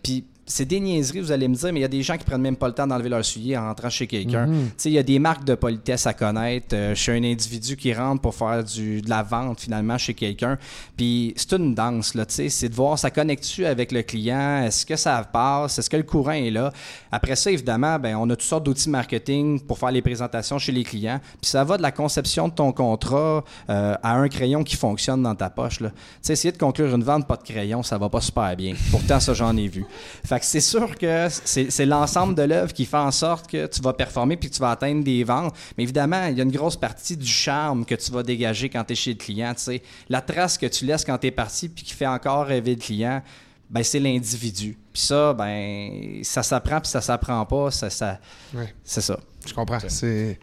[0.03, 2.25] Puis c'est des niaiseries, vous allez me dire, mais il y a des gens qui
[2.25, 4.47] prennent même pas le temps d'enlever leur soulier en rentrant chez quelqu'un.
[4.47, 7.77] Tu sais, il y a des marques de politesse à connaître euh, chez un individu
[7.77, 10.57] qui rentre pour faire du, de la vente finalement chez quelqu'un.
[10.97, 14.95] Puis c'est une danse, là, c'est de voir ça connecte-tu avec le client, est-ce que
[14.95, 16.73] ça passe, est-ce que le courant est là?
[17.11, 20.73] Après ça, évidemment, ben, on a toutes sortes d'outils marketing pour faire les présentations chez
[20.73, 21.21] les clients.
[21.41, 25.23] Puis ça va de la conception de ton contrat euh, à un crayon qui fonctionne
[25.23, 25.81] dans ta poche.
[25.81, 25.91] Là.
[26.29, 28.75] Essayer de conclure une vente pas de crayon, ça va pas super bien.
[28.91, 29.85] Pourtant, ça, j'en ai vu.
[30.25, 33.67] Fait que c'est sûr que c'est c'est l'ensemble de l'œuvre qui fait en sorte que
[33.67, 35.55] tu vas performer puis que tu vas atteindre des ventes.
[35.77, 38.85] Mais évidemment, il y a une grosse partie du charme que tu vas dégager quand
[38.85, 39.55] tu es chez le client.
[39.55, 39.83] tu sais.
[40.09, 42.81] La trace que tu laisses quand tu es parti puis qui fait encore rêver le
[42.81, 43.23] client,
[43.71, 44.77] ben, c'est l'individu.
[44.93, 47.71] Puis ça, ben, ça s'apprend puis ça s'apprend pas.
[47.71, 48.19] Ça, ça,
[48.55, 48.73] Ouais.
[48.85, 49.19] c'est ça.
[49.47, 49.79] Je comprends.
[49.89, 50.39] C'est...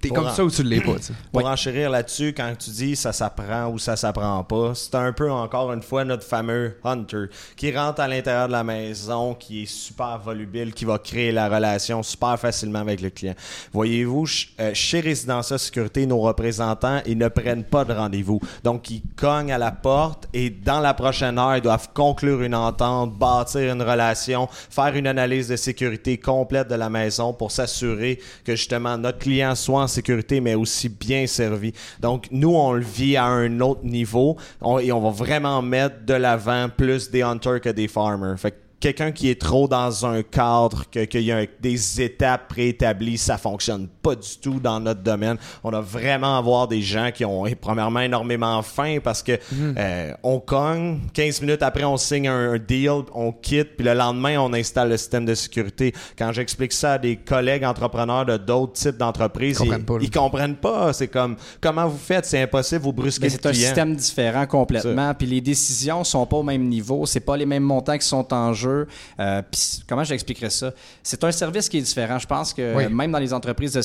[0.00, 1.12] T'es comme en- ça ou tu l'es pas, tu sais?
[1.32, 1.48] Pour Oui.
[1.48, 5.72] enchérir là-dessus, quand tu dis ça s'apprend ou ça s'apprend pas, c'est un peu encore
[5.72, 7.24] une fois notre fameux hunter
[7.56, 11.48] qui rentre à l'intérieur de la maison, qui est super volubile, qui va créer la
[11.48, 13.34] relation super facilement avec le client.
[13.72, 14.26] Voyez-vous,
[14.60, 18.40] euh, chez Résidence Sécurité, nos représentants, ils ne prennent pas de rendez-vous.
[18.62, 22.54] Donc, ils cognent à la porte et dans la prochaine heure, ils doivent conclure une
[22.54, 28.20] entente, bâtir une relation, faire une analyse de sécurité complète de la maison pour s'assurer
[28.44, 31.72] que justement notre client soit en sécurité, mais aussi bien servi.
[32.00, 34.36] Donc, nous, on le vit à un autre niveau
[34.80, 38.38] et on va vraiment mettre de l'avant plus des hunters que des farmers.
[38.38, 43.18] Fait que quelqu'un qui est trop dans un cadre, qu'il y a des étapes préétablies,
[43.18, 45.36] ça fonctionne pas du tout dans notre domaine.
[45.62, 49.32] On a vraiment à voir des gens qui ont eh, premièrement énormément faim parce que
[49.76, 53.94] euh, on cogne, 15 minutes après on signe un, un deal, on quitte, puis le
[53.94, 55.92] lendemain on installe le système de sécurité.
[56.18, 60.10] Quand j'explique ça à des collègues entrepreneurs de d'autres types d'entreprises, Ils comprennent pas, ils
[60.10, 60.92] comprennent pas.
[60.92, 65.12] C'est comme comment vous faites, c'est impossible, vous brusquez c'est un système différent complètement.
[65.14, 67.04] Puis les décisions sont pas au même niveau.
[67.06, 68.86] C'est pas les mêmes montants qui sont en jeu.
[69.20, 69.42] Euh,
[69.88, 70.72] comment j'expliquerais ça?
[71.02, 72.18] C'est un service qui est différent.
[72.18, 72.86] Je pense que Oui.
[72.92, 73.82] même dans les entreprises de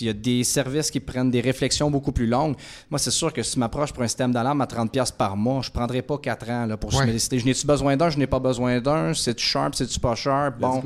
[0.00, 2.54] il y a des services qui prennent des réflexions beaucoup plus longues.
[2.90, 5.36] Moi, c'est sûr que si je m'approche pour un système d'alarme à 30$ piastres par
[5.36, 7.06] mois, je prendrai pas 4 ans là, pour Ouais.
[7.06, 7.38] me décider.
[7.38, 10.58] Je n'ai-tu besoin d'un, je n'ai pas besoin d'un, c'est-tu sharp, c'est-tu pas sharp?
[10.58, 10.82] Bon,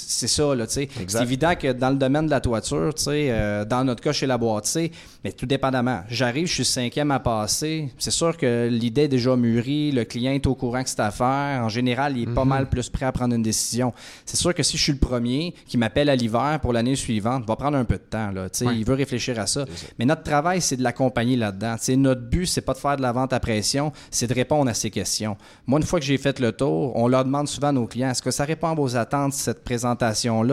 [0.00, 0.88] C'est ça, là, tu sais.
[1.08, 4.12] C'est évident que dans le domaine de la toiture, tu sais, euh, dans notre cas
[4.12, 4.92] chez la boîtier,
[5.24, 6.02] mais tout dépendamment.
[6.08, 7.88] J'arrive, je suis cinquième à passer.
[7.98, 11.10] C'est sûr que l'idée est déjà mûrie, le client est au courant que c'est à
[11.10, 11.62] faire.
[11.64, 13.92] En général, il est pas mal plus prêt à prendre une décision.
[14.24, 17.44] C'est sûr que si je suis le premier qui m'appelle à l'hiver pour l'année suivante,
[17.46, 18.48] va prendre un peu de temps, là.
[18.48, 18.76] Tu sais, Ouais.
[18.76, 19.64] il veut réfléchir à ça.
[19.98, 21.74] Mais notre travail, c'est de l'accompagner là-dedans.
[21.78, 24.34] Tu sais, notre but, c'est pas de faire de la vente à pression, c'est de
[24.34, 25.36] répondre à ses questions.
[25.66, 28.10] Moi, une fois que j'ai fait le tour, on leur demande souvent à nos clients
[28.10, 29.64] est-ce que ça répond à vos attentes, cette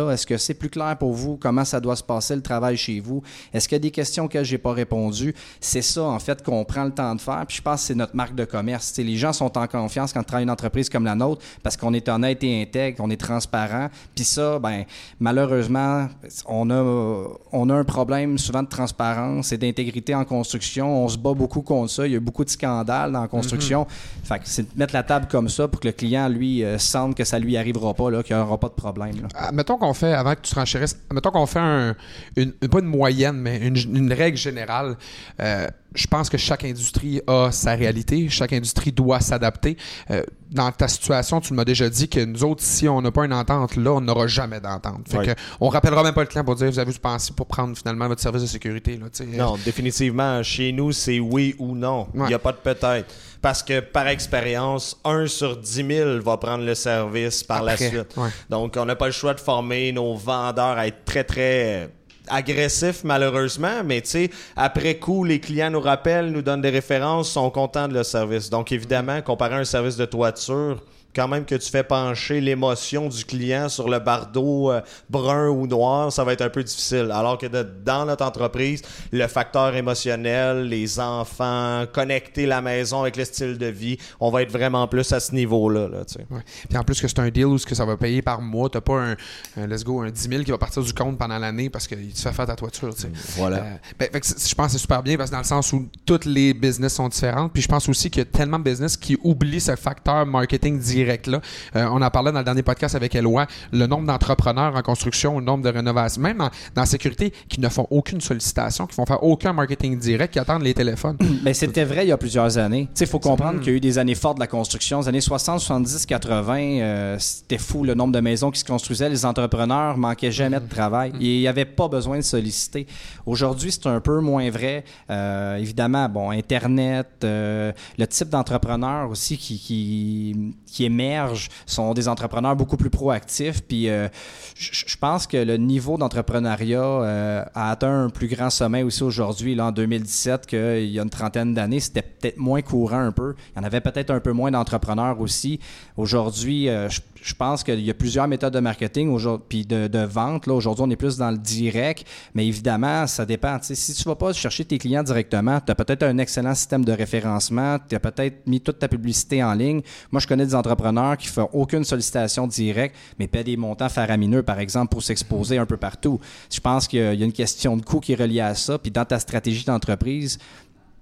[0.10, 3.00] Est-ce que c'est plus clair pour vous comment ça doit se passer le travail chez
[3.00, 3.22] vous?
[3.54, 5.34] Est-ce qu'il y a des questions auxquelles j'ai pas répondu?
[5.60, 7.44] C'est ça, en fait, qu'on prend le temps de faire.
[7.48, 8.94] Puis je pense que c'est notre marque de commerce.
[8.98, 11.94] Les gens sont en confiance quand ils travaillent une entreprise comme la nôtre parce qu'on
[11.94, 13.90] est honnête et intègre, on est transparent.
[14.16, 14.84] Puis ça, ben
[15.20, 16.08] malheureusement,
[16.48, 21.04] on a, on a un problème souvent de transparence et d'intégrité en construction.
[21.04, 22.06] On se bat beaucoup contre ça.
[22.08, 23.88] Il y a beaucoup de scandales dans la construction.
[24.24, 26.78] Fait que c'est de mettre la table comme ça pour que le client, lui, euh,
[26.78, 29.15] sente que ça lui arrivera pas, qu'il n'y aura pas de problème.
[29.34, 31.96] Ah, mettons qu'on fait, avant que tu renchérisses, mettons qu'on fait un,
[32.36, 34.98] une, pas une moyenne, mais une, une règle générale.
[35.40, 39.78] Euh, je pense que chaque industrie a sa réalité, chaque industrie doit s'adapter.
[40.12, 43.26] Euh, dans ta situation, tu m'as déjà dit que nous autres, si on n'a pas
[43.26, 45.08] une entente là, on n'aura jamais d'entente.
[45.10, 47.76] Fait que on rappellera même pas le client pour dire vous avez pensé pour prendre
[47.78, 48.98] finalement votre service de sécurité.
[48.98, 49.08] Là.
[49.38, 52.08] Non, définitivement, chez nous, c'est oui ou non.
[52.14, 52.28] Il Ouais.
[52.28, 53.14] n'y a pas de peut-être.
[53.42, 58.16] Parce que par expérience, 1 sur 10 000 va prendre le service par la suite.
[58.18, 58.30] ouais.
[58.50, 61.90] Donc, on n'a pas le choix de former nos vendeurs à être très, très
[62.28, 63.84] agressifs, malheureusement.
[63.84, 67.88] Mais tu sais, après coup, les clients nous rappellent, nous donnent des références, sont contents
[67.88, 68.50] de le service.
[68.50, 70.82] Donc, évidemment, comparé un service de toiture,
[71.16, 75.66] quand même que tu fais pencher l'émotion du client sur le bardeau euh, brun ou
[75.68, 77.10] noir, ça va être un peu difficile.
[77.14, 83.16] Alors que de- dans notre entreprise, le facteur émotionnel, les enfants, connecter la maison avec
[83.18, 85.88] le style de vie, on va être vraiment plus à ce niveau-là.
[85.88, 86.18] Là, tu.
[86.34, 86.42] Ouais.
[86.70, 88.70] Puis en plus que c'est un deal où ce que ça va payer par mois,
[88.70, 89.16] t'as pas un,
[89.58, 92.12] un let's go un 10 000 qui va partir du compte pendant l'année parce qu'il
[92.14, 92.94] te fait faire ta toiture.
[92.94, 93.12] tu sais.
[93.38, 93.58] Voilà.
[93.58, 95.72] Euh, ben, fait que je pense que c'est super bien parce que dans le sens
[95.74, 97.54] où toutes les business sont différentes.
[97.54, 100.80] Puis je pense aussi qu'il y a tellement de business qui oublient ce facteur marketing
[101.06, 101.42] direct-là.
[101.76, 105.40] Euh, on en parlait dans le dernier podcast avec Eloi, le nombre d'entrepreneurs en construction,
[105.40, 108.96] le nombre de rénovations, même en- dans la sécurité, qui ne font aucune sollicitation, qui
[108.96, 111.18] font faire aucun marketing direct, qui attendent les téléphones.
[111.44, 112.88] Mais c'était vrai il y a plusieurs années.
[113.00, 115.00] Il faut comprendre qu'il y a eu des années fortes de la construction.
[115.02, 119.10] Les années 60, 70, 80, euh, c'était fou le nombre de maisons qui se construisaient.
[119.10, 121.12] Les entrepreneurs manquaient jamais de travail.
[121.22, 122.88] Et il n'y avait pas besoin de solliciter.
[123.26, 124.84] Aujourd'hui, c'est un peu moins vrai.
[125.10, 132.08] Euh, évidemment, bon, Internet, euh, le type d'entrepreneurs aussi qui, qui, qui émergent sont des
[132.08, 133.62] entrepreneurs beaucoup plus proactifs.
[133.62, 134.08] Puis euh,
[134.56, 139.56] je pense que le niveau d'entrepreneuriat euh, a atteint un plus grand sommet aussi aujourd'hui,
[139.56, 141.80] là, en 2017, qu'il y a une trentaine d'années.
[141.80, 143.36] C'était peut-être moins courant un peu.
[143.56, 145.60] Il y en avait peut-être un peu moins d'entrepreneurs aussi.
[145.98, 149.18] Aujourd'hui, euh, je, je pense qu'il y a plusieurs méthodes de marketing
[149.50, 150.48] puis de, de vente.
[150.48, 153.58] Aujourd'hui, on est plus dans le direct, mais évidemment, ça dépend.
[153.62, 156.92] Si tu vas pas chercher tes clients directement, tu as peut-être un excellent système de
[156.92, 159.82] référencement, tu as peut-être mis toute ta publicité en ligne.
[160.12, 164.44] Moi, je connais des entrepreneurs qui font aucune sollicitation directe, mais paient des montants faramineux,
[164.44, 166.20] par exemple, pour s'exposer un peu partout.
[166.52, 168.92] Je pense qu'il y a une question de coût qui est reliée à ça, puis
[168.92, 170.38] dans ta stratégie d'entreprise,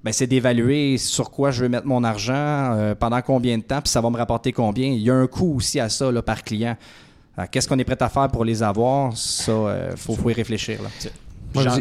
[0.04, 3.82] ben, c'est d'évaluer sur quoi je veux mettre mon argent, euh, pendant combien de temps,
[3.82, 4.88] puis ça va me rapporter combien.
[4.88, 6.76] Il y a un coût aussi à ça là, par client.
[7.52, 9.18] Qu'est-ce qu'on est prêt à faire pour les avoir?
[9.18, 9.52] Ça,
[9.92, 10.84] il faut, faut y réfléchir.
[10.84, 10.90] Là.
[11.62, 11.76] J'en-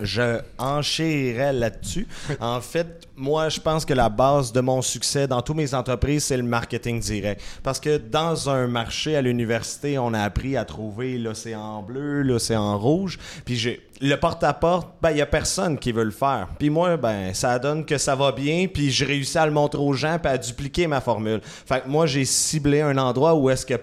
[0.00, 2.06] je enchérirais là-dessus.
[2.40, 6.24] En fait, moi, je pense que la base de mon succès dans toutes mes entreprises,
[6.24, 7.40] c'est le marketing direct.
[7.62, 12.78] Parce que dans un marché à l'université, on a appris à trouver l'océan bleu, l'océan
[12.78, 13.18] rouge.
[13.44, 16.48] Puis j'ai le porte-à-porte, ben, il y a personne qui veut le faire.
[16.58, 19.80] Puis moi, ben, ça donne que ça va bien, puis je réussis à le montrer
[19.80, 21.40] aux gens, puis à dupliquer ma formule.
[21.42, 23.74] Fait que moi, j'ai ciblé un endroit où est-ce que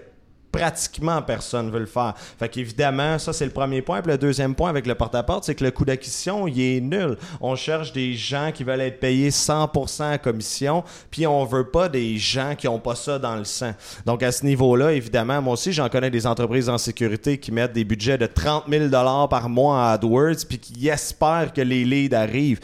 [0.51, 2.13] pratiquement personne veut le faire.
[2.17, 4.01] Fait qu'évidemment, ça c'est le premier point.
[4.01, 7.17] Puis le deuxième point avec le porte-à-porte, c'est que le coût d'acquisition, il est nul.
[7.41, 11.89] On cherche des gens qui veulent être payés 100% à commission, puis on veut pas
[11.89, 13.73] des gens qui ont pas ça dans le sang.
[14.05, 17.73] Donc à ce niveau-là, évidemment, moi aussi, j'en connais des entreprises en sécurité qui mettent
[17.73, 21.85] des budgets de 30 000 dollars par mois à AdWords, puis qui espèrent que les
[21.85, 22.59] leads arrivent.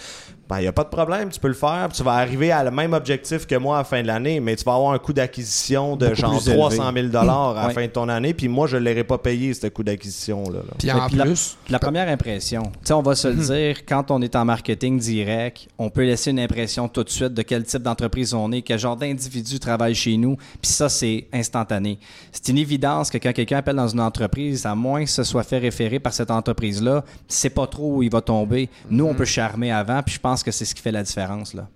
[0.48, 1.88] Ben, il n'y a pas de problème, tu peux le faire.
[1.90, 4.40] puis Tu vas arriver à le même objectif que moi à la fin de l'année,
[4.40, 6.58] mais tu vas avoir un coût d'acquisition de Beaucoup genre plus élevé.
[6.60, 7.74] 300 000 à la Ouais.
[7.74, 10.60] fin de ton année, puis moi, je ne l'aurais pas payé, ce coût d'acquisition-là.
[10.60, 10.74] là.
[10.78, 14.12] Puis en puis plus, La première impression, tu sais, on va se le dire, quand
[14.12, 17.64] on est en marketing direct, on peut laisser une impression tout de suite de quel
[17.64, 21.98] type d'entreprise on est, quel genre d'individu travaille chez nous, puis ça, c'est instantané.
[22.32, 25.44] C'est une évidence que quand quelqu'un appelle dans une entreprise, à moins que ce soit
[25.44, 28.70] fait référer par cette entreprise-là, c'est pas trop où il va tomber.
[28.90, 31.54] Nous, on peut charmer avant, puis je pense que c'est ce qui fait la différence,
[31.54, 31.68] là.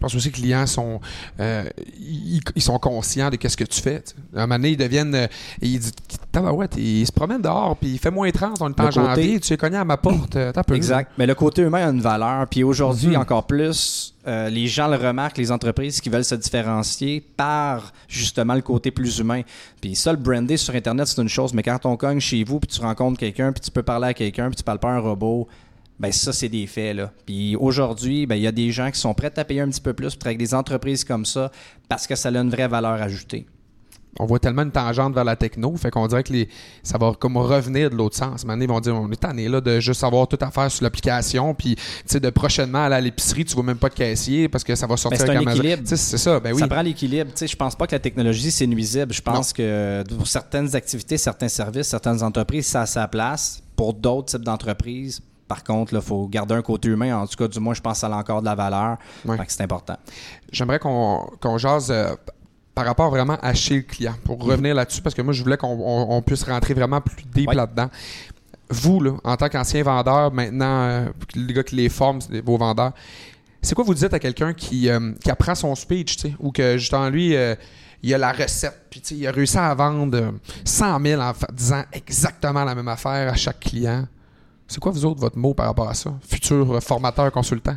[0.00, 1.00] pense aussi que les clients sont,
[1.38, 1.64] euh,
[2.00, 4.02] ils, ils sont conscients de qu'est-ce que tu fais.
[4.34, 5.26] À un moment donné, ils deviennent, euh,
[5.60, 5.92] ils disent,
[6.32, 9.52] tabarouette, ils se promènent dehors, puis il fait moins 30, on est en janvier, tu
[9.52, 10.74] es cogné à ma porte, euh, t'as peu.
[10.74, 11.12] Exact.
[11.18, 12.48] Mais le côté humain a une valeur.
[12.48, 13.20] Puis aujourd'hui, Mhm.
[13.20, 18.54] encore plus, euh, les gens le remarquent, les entreprises qui veulent se différencier par justement
[18.54, 19.42] le côté plus humain.
[19.80, 21.54] Puis ça, le brander sur Internet, c'est une chose.
[21.54, 24.14] Mais quand on cogne chez vous, puis tu rencontres quelqu'un, puis tu peux parler à
[24.14, 25.46] quelqu'un, puis tu parles pas à un robot,
[26.02, 26.96] ben ça, c'est des faits.
[26.96, 27.12] Là.
[27.24, 29.80] Puis aujourd'hui, ben, il y a des gens qui sont prêts à payer un petit
[29.80, 31.52] peu plus pour travailler avec des entreprises comme ça
[31.88, 33.46] parce que ça a une vraie valeur ajoutée.
[34.18, 36.48] On voit tellement une tangente vers la techno, fait qu'on dirait que les,
[36.82, 38.44] ça va comme revenir de l'autre sens.
[38.44, 40.82] Maintenant, ils vont dire, on est tanné là de juste avoir tout à faire sur
[40.82, 44.48] l'application, puis tu sais, de prochainement aller à l'épicerie, tu vois même pas de caissier
[44.50, 45.82] parce que ça va sortir Ben, c'est avec un équilibre.
[45.84, 46.60] C'est ça, ben oui.
[46.60, 47.30] Ça prend l'équilibre.
[47.30, 49.14] Tu sais, Je pense pas que la technologie, c'est nuisible.
[49.14, 53.62] Je pense que pour certaines activités, certains services, certaines entreprises, ça a sa place.
[53.76, 55.22] Pour d'autres types d'entreprises,
[55.54, 57.14] par contre, il faut garder un côté humain.
[57.18, 58.96] En tout cas, du moins, je pense que ça a encore de la valeur.
[59.26, 59.36] Ouais.
[59.36, 59.96] Fait que c'est important.
[60.50, 62.14] J'aimerais qu'on qu'on jase euh,
[62.74, 65.58] par rapport vraiment à chez le client, pour revenir là-dessus, parce que moi, je voulais
[65.58, 67.54] qu'on on- on puisse rentrer vraiment plus deep Ouais.
[67.54, 67.90] là-dedans.
[68.70, 72.56] Vous, là, en tant qu'ancien vendeur, maintenant, euh, les gars qui les forment, c'est vos
[72.56, 72.92] vendeurs,
[73.60, 77.10] c'est quoi vous dites à quelqu'un qui, euh, qui apprend son speech, ou que justement
[77.10, 77.54] lui, euh,
[78.02, 80.30] il a la recette, puis il a réussi à vendre euh,
[80.64, 84.06] 100 000 en disant exactement la même affaire à chaque client?
[84.72, 86.12] C'est quoi, vous autres, votre mot par rapport à ça?
[86.26, 87.76] Futur formateur, consultant?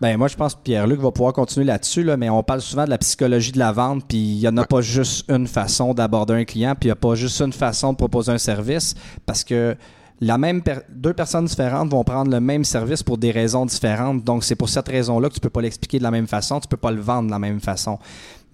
[0.00, 2.84] Ben, moi, je pense que Pierre-Luc va pouvoir continuer là-dessus, là, mais on parle souvent
[2.84, 5.92] de la psychologie de la vente, puis il n'y en a pas juste une façon
[5.94, 8.94] d'aborder un client, puis il n'y a pas juste une façon de proposer un service,
[9.26, 9.76] parce que
[10.20, 14.22] la même per- deux personnes différentes vont prendre le même service pour des raisons différentes.
[14.22, 16.68] Donc, c'est pour cette raison-là que tu peux pas l'expliquer de la même façon, tu
[16.68, 17.98] peux pas le vendre de la même façon.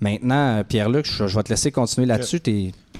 [0.01, 2.41] Maintenant, euh, Pierre-Luc, je, je vais te laisser continuer là-dessus.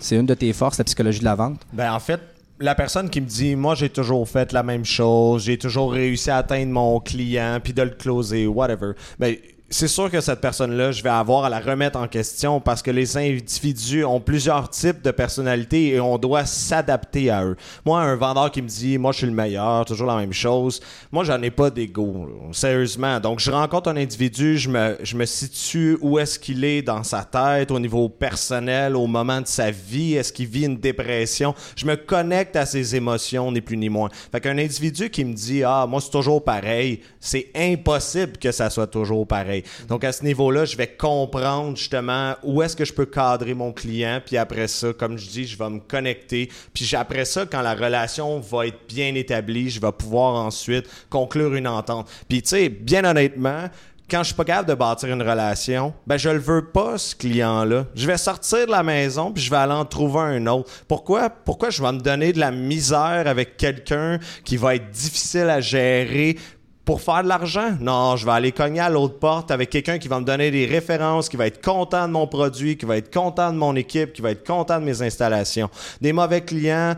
[0.01, 1.61] C'est une de tes forces, la psychologie de la vente.
[1.73, 2.21] Ben, en fait,
[2.65, 6.31] la personne qui me dit, moi, j'ai toujours fait la même chose, j'ai toujours réussi
[6.31, 8.93] à atteindre mon client, puis de le closer, whatever.
[9.19, 9.37] Ben,
[9.75, 12.93] c'est sûr que cette personne-là, je vais avoir à la remettre en question parce que
[12.93, 17.57] les individus ont plusieurs types de personnalités et on doit s'adapter à eux.
[17.85, 20.81] Moi, un vendeur qui me dit, moi, je suis le meilleur, toujours la même chose,
[21.11, 23.19] moi, j'en ai pas d'ego, sérieusement.
[23.19, 27.03] Donc, je rencontre un individu, je me, je me situe où est-ce qu'il est dans
[27.03, 31.53] sa tête, au niveau personnel, au moment de sa vie, est-ce qu'il vit une dépression?
[31.75, 34.09] Je me connecte à ses émotions, ni plus ni moins.
[34.31, 38.71] Fait qu'un individu qui me dit, ah, moi, c'est toujours pareil, c'est impossible que ça
[38.71, 39.64] soit toujours pareil.
[39.89, 43.73] Donc, à ce niveau-là, je vais comprendre justement où est-ce que je peux cadrer mon
[43.73, 46.51] client, puis après ça, comme je dis, je vais me connecter.
[46.73, 51.55] Puis après ça, quand la relation va être bien établie, je vais pouvoir ensuite conclure
[51.55, 52.09] une entente.
[52.29, 53.69] Puis, tu sais, bien honnêtement,
[54.11, 57.17] quand je suis pas capable de bâtir une relation, ben je le veux pas ce
[57.17, 57.87] client-là.
[57.95, 60.71] Je vais sortir de la maison puis je vais aller en trouver un autre.
[60.87, 61.31] Pourquoi?
[61.31, 65.61] Pourquoi je vais me donner de la misère avec quelqu'un qui va être difficile à
[65.61, 66.37] gérer
[66.85, 67.77] pour faire de l'argent?
[67.81, 70.67] Non, je vais aller cogner à l'autre porte avec quelqu'un qui va me donner des
[70.67, 74.13] références, qui va être content de mon produit, qui va être content de mon équipe,
[74.13, 75.71] qui va être content de mes installations.
[76.01, 76.95] Des mauvais clients,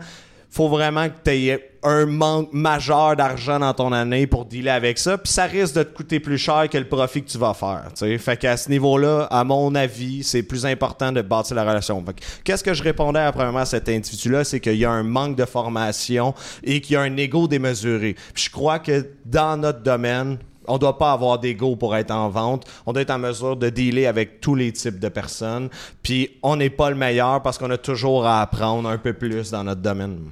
[0.57, 4.97] faut vraiment que tu aies un manque majeur d'argent dans ton année pour dealer avec
[4.97, 7.53] ça, puis ça risque de te coûter plus cher que le profit que tu vas
[7.53, 7.83] faire.
[7.89, 8.17] tu sais.
[8.17, 12.03] Fait qu'à ce niveau-là, à mon avis, c'est plus important de bâtir la relation.
[12.43, 15.35] Qu'est-ce que je répondais à, premièrement à cet individu-là, c'est qu'il y a un manque
[15.35, 18.15] de formation et qu'il y a un ego démesuré.
[18.33, 22.29] Puis je crois que dans notre domaine, on doit pas avoir d'ego pour être en
[22.29, 22.65] vente.
[22.87, 25.69] On doit être en mesure de dealer avec tous les types de personnes.
[26.01, 29.51] Puis on n'est pas le meilleur parce qu'on a toujours à apprendre un peu plus
[29.51, 30.31] dans notre domaine.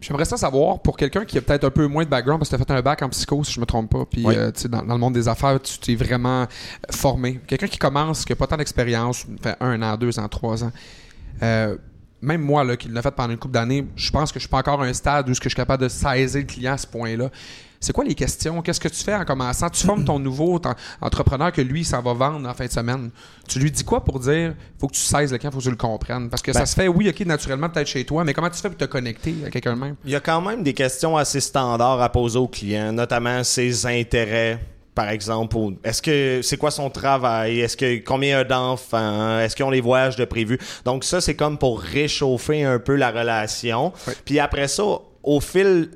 [0.00, 2.56] J'aimerais ça savoir, pour quelqu'un qui a peut-être un peu moins de background, parce que
[2.56, 4.34] tu as fait un bac en psycho, si je me trompe pas, puis Oui.
[4.36, 6.46] euh, dans, dans le monde des affaires, tu t'es vraiment
[6.90, 7.40] formé.
[7.46, 10.72] Quelqu'un qui commence, qui n'a pas tant d'expérience, fait un an, deux ans, trois ans.
[11.42, 11.76] Euh,
[12.20, 14.50] même moi, là, qui l'a fait pendant une couple d'années, je pense que je suis
[14.50, 16.86] pas encore à un stade où je suis capable de saisir le client à ce
[16.86, 17.30] point-là.
[17.84, 18.62] C'est quoi les questions?
[18.62, 19.68] Qu'est-ce que tu fais en commençant?
[19.68, 20.58] Tu formes ton nouveau
[21.02, 23.10] entrepreneur que lui, ça va vendre en fin de semaine.
[23.46, 25.70] Tu lui dis quoi pour dire faut que tu saises le client, faut que tu
[25.70, 26.30] le comprennes?
[26.30, 28.58] Parce que ça Ben- se fait, oui, ok, naturellement, peut-être chez toi, mais comment tu
[28.58, 29.96] fais pour te connecter à quelqu'un de même?
[30.06, 33.84] Il y a quand même des questions assez standards à poser au client, notamment ses
[33.84, 34.58] intérêts.
[34.94, 37.60] Par exemple, ou est-ce que c'est quoi son travail?
[37.60, 39.40] Est-ce que combien il y a d'enfants?
[39.40, 40.58] Est-ce qu'ils ont les voyages de prévus?
[40.86, 43.92] Donc ça, c'est comme pour réchauffer un peu la relation.
[44.24, 44.84] Puis après ça,
[45.22, 45.90] au fil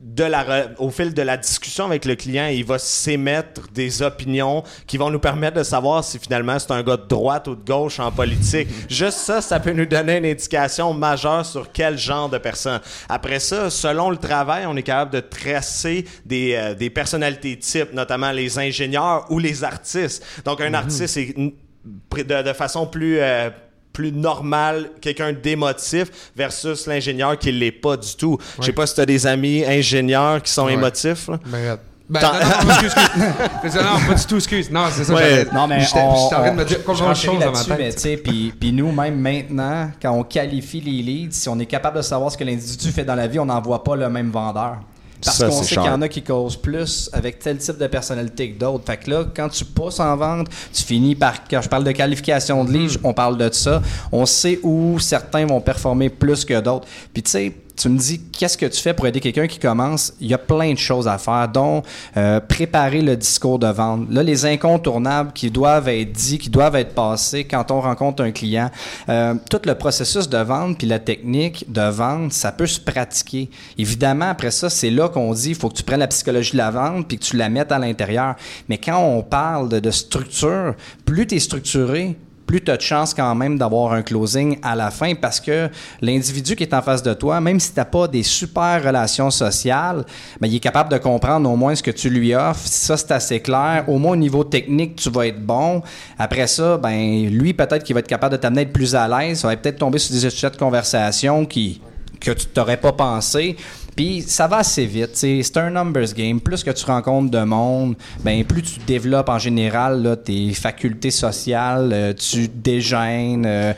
[0.00, 4.00] de la re- au fil de la discussion avec le client, il va s'émettre des
[4.02, 7.56] opinions qui vont nous permettre de savoir si finalement c'est un gars de droite ou
[7.56, 8.68] de gauche en politique.
[8.88, 12.80] Juste ça, ça peut nous donner une indication majeure sur quel genre de personne.
[13.08, 17.92] Après ça, selon le travail, on est capable de tracer des, euh, des personnalités types,
[17.92, 20.24] notamment les ingénieurs ou les artistes.
[20.44, 23.50] Donc un artiste est de, de façon plus euh,
[23.92, 28.38] plus normal, quelqu'un d'émotif versus l'ingénieur qui l'est pas du tout.
[28.60, 30.74] Je sais pas si tu as des amis ingénieurs qui sont Ouais.
[30.74, 31.28] émotifs.
[31.28, 31.38] là.
[31.46, 31.78] Ben,
[32.10, 33.74] Ben, T'en- non, non, excuse, excuse.
[33.82, 34.70] non, pas du tout, excuse.
[34.70, 35.12] Non, c'est ça.
[35.14, 35.44] Ouais.
[35.52, 37.96] Non, mais j'étais en train de me dire je de renchéris chose dans ma tête.
[37.96, 41.66] tu sais, puis, puis nous, même maintenant, quand on qualifie les leads, si on est
[41.66, 44.30] capable de savoir ce que l'individu fait dans la vie, on n'envoie pas le même
[44.30, 44.78] vendeur.
[45.24, 48.52] Parce qu'on sait qu'il y en a qui causent plus avec tel type de personnalité
[48.52, 48.84] que d'autres.
[48.86, 51.44] Fait que là, quand tu pousses en vente, tu finis par.
[51.48, 53.82] Quand je parle de qualification de leads, on parle de ça.
[54.12, 56.86] On sait où certains vont performer plus que d'autres.
[57.12, 60.12] Puis tu sais, tu me dis, qu'est-ce que tu fais pour aider quelqu'un qui commence?
[60.20, 61.82] Il y a plein de choses à faire, dont
[62.16, 64.06] euh, préparer le discours de vente.
[64.10, 68.32] Là, les incontournables qui doivent être dits, qui doivent être passés quand on rencontre un
[68.32, 68.70] client.
[69.08, 73.48] Euh, tout le processus de vente puis la technique de vente, ça peut se pratiquer.
[73.78, 76.58] Évidemment, après ça, c'est là qu'on dit, il faut que tu prennes la psychologie de
[76.58, 78.34] la vente puis que tu la mettes à l'intérieur.
[78.68, 82.16] Mais quand on parle de, de structure, plus tu es structuré,
[82.48, 85.68] plus tu as de chances quand même d'avoir un closing à la fin parce que
[86.00, 89.30] l'individu qui est en face de toi, même si tu n'as pas des super relations
[89.30, 90.04] sociales,
[90.40, 92.66] ben, il est capable de comprendre au moins ce que tu lui offres.
[92.66, 93.84] Ça, c'est assez clair.
[93.86, 95.82] Au moins au niveau technique, tu vas être bon.
[96.18, 99.40] Après ça, ben lui, peut-être qu'il va être capable de t'amener être plus à l'aise.
[99.40, 101.82] Ça va peut-être tomber sur des sujets de conversation qui,
[102.18, 103.56] que tu t'aurais pas pensé.
[103.98, 105.10] Puis ça va assez vite.
[105.14, 106.40] C'est un numbers game.
[106.40, 111.10] Plus que tu rencontres de monde, ben plus tu développes en général là, tes facultés
[111.10, 113.44] sociales, euh, tu dégènes.
[113.44, 113.72] euh,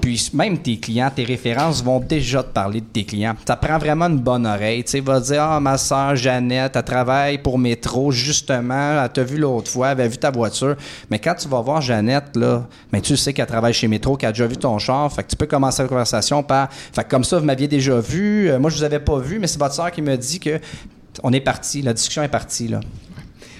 [0.00, 3.34] puis même tes clients, tes références vont déjà te parler de tes clients.
[3.46, 4.84] Ça prend vraiment une bonne oreille.
[4.84, 9.22] Tu sais, va dire Ah, ma soeur Jeannette, elle travaille pour Métro, justement, elle t'a
[9.22, 10.76] vu l'autre fois, elle avait vu ta voiture.
[11.10, 12.66] Mais quand tu vas voir Jeannette, là,
[13.02, 15.12] tu sais qu'elle travaille chez Métro, qu'elle a déjà vu ton char.
[15.12, 18.50] Fait que tu peux commencer la conversation par Fait comme ça, vous m'aviez déjà vu.
[18.50, 20.58] Euh, moi, je vous avais pas vu, mais c'est votre soeur qui me dit que
[21.22, 21.82] on est parti.
[21.82, 22.80] La discussion est partie, là.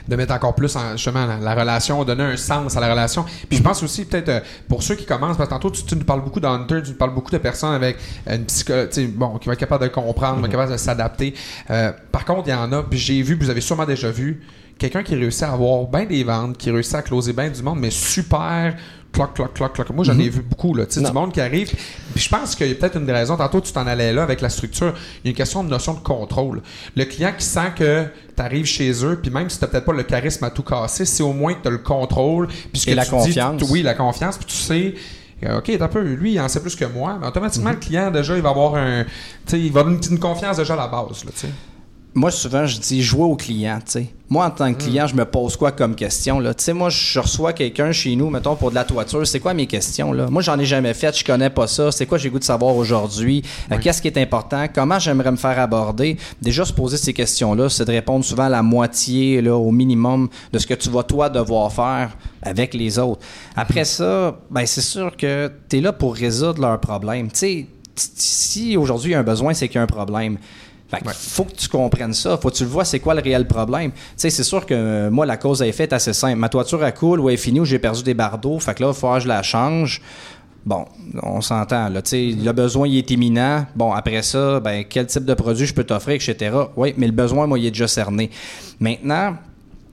[0.09, 3.25] De mettre encore plus en, justement la, la relation, donner un sens à la relation.
[3.49, 5.95] Puis je pense aussi peut-être euh, pour ceux qui commencent, parce que tantôt tu, tu
[5.97, 9.47] nous parles beaucoup d'hunter, tu nous parles beaucoup de personnes avec une psychologie, bon, qui
[9.47, 11.35] va être capable de comprendre, qui va être capable de s'adapter.
[11.71, 14.11] Euh, par contre, il y en a, puis j'ai vu, puis vous avez sûrement déjà
[14.11, 14.41] vu,
[14.79, 17.79] quelqu'un qui réussit à avoir bien des ventes, qui réussit à closer bien du monde,
[17.81, 18.77] mais super
[19.13, 19.91] cloc, cloc, cloc, cloc.
[19.91, 21.69] Moi, j'en ai vu beaucoup, là, tu sais, du monde qui arrive.
[22.15, 23.37] Puis je pense qu'il y a peut-être une raison.
[23.37, 24.95] Tantôt, tu t'en allais là avec la structure.
[25.25, 26.63] Il y a une question de notion de contrôle.
[26.97, 28.05] Le client qui sent que
[28.37, 31.05] tu arrives chez eux, puis même si tu peut-être pas le charisme à tout casser,
[31.05, 32.49] c'est au moins que tu as le contrôle.
[32.73, 33.63] Puis Et la tu dis, confiance.
[33.63, 34.37] tu- oui, la confiance.
[34.37, 34.95] Puis tu sais.
[35.45, 38.11] euh, OK, un peu, lui, il en sait plus que moi, mais automatiquement, le client,
[38.11, 39.05] déjà, il va avoir un.
[39.05, 39.11] Tu
[39.47, 41.49] sais, il va avoir une, une confiance déjà à la base, là, tu sais.
[42.15, 44.07] Moi, souvent, je dis jouer au client, tu sais.
[44.31, 46.53] Moi, en tant que client, je me pose quoi comme question, là?
[46.53, 49.27] Tu sais, moi, je reçois quelqu'un chez nous, mettons, pour de la toiture.
[49.27, 50.29] C'est quoi mes questions, là?
[50.29, 51.93] Moi, j'en ai jamais fait, je connais pas ça.
[51.93, 53.43] C'est quoi j'ai goût de savoir aujourd'hui?
[53.71, 54.67] Euh, Qu'est-ce qui est important?
[54.75, 56.17] Comment j'aimerais me faire aborder?
[56.43, 60.29] Déjà, se poser ces questions-là, c'est de répondre souvent à la moitié, là, au minimum,
[60.53, 63.21] de ce que tu vas, toi, devoir faire avec les autres.
[63.55, 67.31] Après ça, ben, c'est sûr que tu es là pour résoudre leurs problèmes.
[67.31, 70.39] Tu sais, si aujourd'hui il y a un besoin, c'est qu'il y a un problème.
[70.91, 72.39] Fait que faut que tu comprennes ça.
[72.39, 73.93] Faut que tu le vois, c'est quoi le réel problème.
[73.93, 76.39] Tu sais, c'est sûr que euh, moi, la cause à effet est assez simple.
[76.39, 78.59] Ma toiture, elle coule ou elle est finie ou j'ai perdu des bardeaux.
[78.59, 80.01] Fait que là, il falloir que je la change.
[80.65, 80.87] Bon,
[81.23, 81.89] on s'entend.
[81.89, 83.67] Là, le besoin, il est imminent.
[83.77, 86.57] Bon, après ça, ben, quel type de produit je peux t'offrir, etc.
[86.77, 88.31] Oui, mais le besoin, moi, il est déjà cerné.
[88.81, 89.35] Maintenant,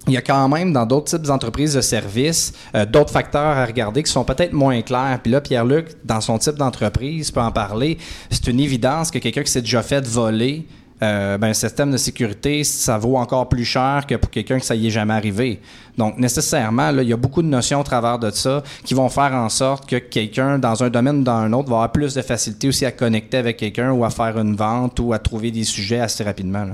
[0.07, 3.65] il y a quand même dans d'autres types d'entreprises de services euh, d'autres facteurs à
[3.65, 5.19] regarder qui sont peut-être moins clairs.
[5.21, 7.97] Puis là, Pierre-Luc, dans son type d'entreprise, peut en parler.
[8.29, 10.67] C'est une évidence que quelqu'un qui s'est déjà fait voler,
[11.05, 14.65] euh, ben, un système de sécurité, ça vaut encore plus cher que pour quelqu'un que
[14.65, 15.59] ça y est jamais arrivé.
[15.97, 19.07] Donc, nécessairement, là, il y a beaucoup de notions au travers de ça qui vont
[19.09, 22.13] faire en sorte que quelqu'un, dans un domaine ou dans un autre, va avoir plus
[22.13, 25.51] de facilité aussi à connecter avec quelqu'un ou à faire une vente ou à trouver
[25.51, 26.65] des sujets assez rapidement.
[26.65, 26.73] là.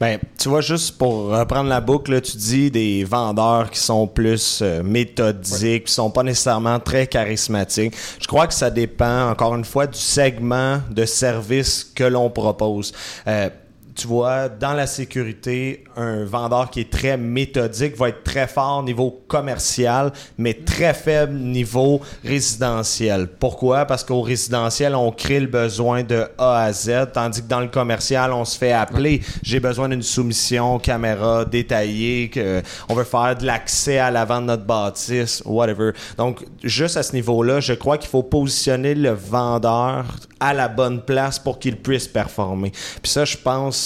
[0.00, 4.06] Ben, tu vois, juste pour reprendre la boucle, là, tu dis des vendeurs qui sont
[4.06, 7.94] plus euh, méthodiques, qui sont pas nécessairement très charismatiques.
[8.20, 12.92] Je crois que ça dépend, encore une fois, du segment de service que l'on propose.
[13.26, 13.48] Euh,
[13.96, 18.80] tu vois, dans la sécurité, un vendeur qui est très méthodique va être très fort
[18.80, 23.26] au niveau commercial, mais très faible niveau résidentiel.
[23.26, 23.86] Pourquoi?
[23.86, 27.68] Parce qu'au résidentiel, on crée le besoin de A à Z, tandis que dans le
[27.68, 29.22] commercial, on se fait appeler.
[29.42, 34.46] J'ai besoin d'une soumission caméra détaillée, que on veut faire de l'accès à l'avant de
[34.46, 35.92] notre bâtisse, whatever.
[36.18, 40.04] Donc, juste à ce niveau-là, je crois qu'il faut positionner le vendeur
[40.38, 42.70] à la bonne place pour qu'il puisse performer.
[43.02, 43.85] Puis ça, je pense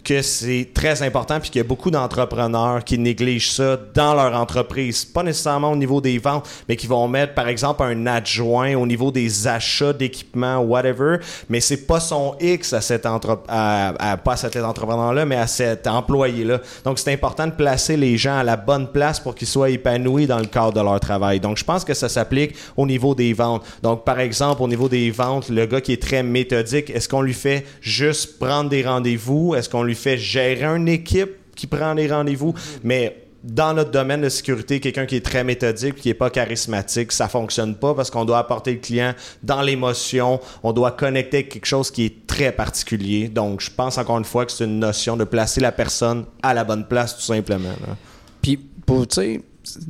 [0.03, 4.35] que c'est très important puis qu'il y a beaucoup d'entrepreneurs qui négligent ça dans leur
[4.35, 5.05] entreprise.
[5.05, 8.85] Pas nécessairement au niveau des ventes, mais qui vont mettre, par exemple, un adjoint au
[8.87, 11.17] niveau des achats d'équipements, whatever,
[11.49, 15.35] mais c'est pas son X à cet entre à, à- pas à cet entrepreneur-là, mais
[15.37, 16.59] à cet employé-là.
[16.83, 20.27] Donc, c'est important de placer les gens à la bonne place pour qu'ils soient épanouis
[20.27, 21.39] dans le cadre de leur travail.
[21.39, 23.63] Donc, je pense que ça s'applique au niveau des ventes.
[23.83, 27.21] Donc, par exemple, au niveau des ventes, le gars qui est très méthodique, est-ce qu'on
[27.21, 29.55] lui fait juste prendre des rendez-vous?
[29.55, 31.31] Est-ce qu'on fait gérer une équipe?
[31.55, 35.95] qui prend les rendez-vous, mais dans notre domaine de sécurité, quelqu'un qui est très méthodique,
[35.95, 40.39] qui est pas charismatique, ça fonctionne pas parce qu'on doit apporter le client dans l'émotion,
[40.63, 43.29] on doit connecter avec quelque chose qui est très particulier.
[43.29, 46.53] Donc, je pense encore une fois que c'est une notion de placer la personne à
[46.53, 47.69] la bonne place, tout simplement.
[47.69, 47.95] là.
[48.41, 49.41] Puis, pour, tu sais,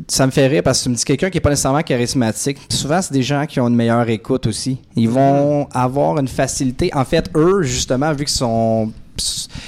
[0.07, 2.57] ça me fait rire parce que tu me dis quelqu'un qui n'est pas nécessairement charismatique.
[2.69, 4.79] Souvent, c'est des gens qui ont une meilleure écoute aussi.
[4.95, 6.91] Ils vont avoir une facilité.
[6.93, 8.91] En fait, eux, justement, vu qu'ils sont.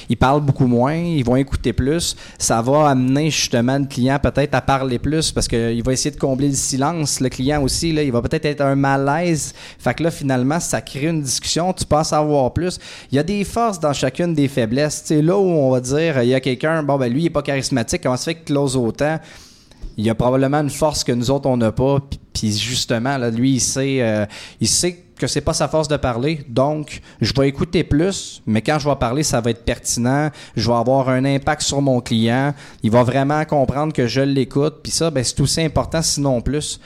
[0.10, 2.16] Ils parlent beaucoup moins, ils vont écouter plus.
[2.38, 6.20] Ça va amener justement le client peut-être à parler plus parce qu'il va essayer de
[6.20, 7.20] combler le silence.
[7.20, 9.54] Le client aussi, là, il va peut-être être un malaise.
[9.80, 11.74] Fait que là, finalement, ça crée une discussion.
[11.74, 12.80] Tu passes à avoir plus.
[13.12, 15.04] Il y a des forces dans chacune des faiblesses.
[15.06, 17.30] Sais, là où on va dire, il y a quelqu'un, bon, ben lui, il n'est
[17.30, 18.02] pas charismatique.
[18.02, 19.20] Comment ça fait qu'il close autant?
[19.96, 22.00] il y a probablement une force que nous autres on n'a pas
[22.34, 24.26] puis- justement lui il sait euh,
[24.60, 28.62] il sait que c'est pas sa force de parler donc je vais écouter plus mais
[28.62, 32.02] quand je vais parler ça va être pertinent je vais avoir un impact sur mon
[32.02, 36.42] client il va vraiment comprendre que je l'écoute puis ça ben c'est aussi important sinon
[36.42, 36.80] plus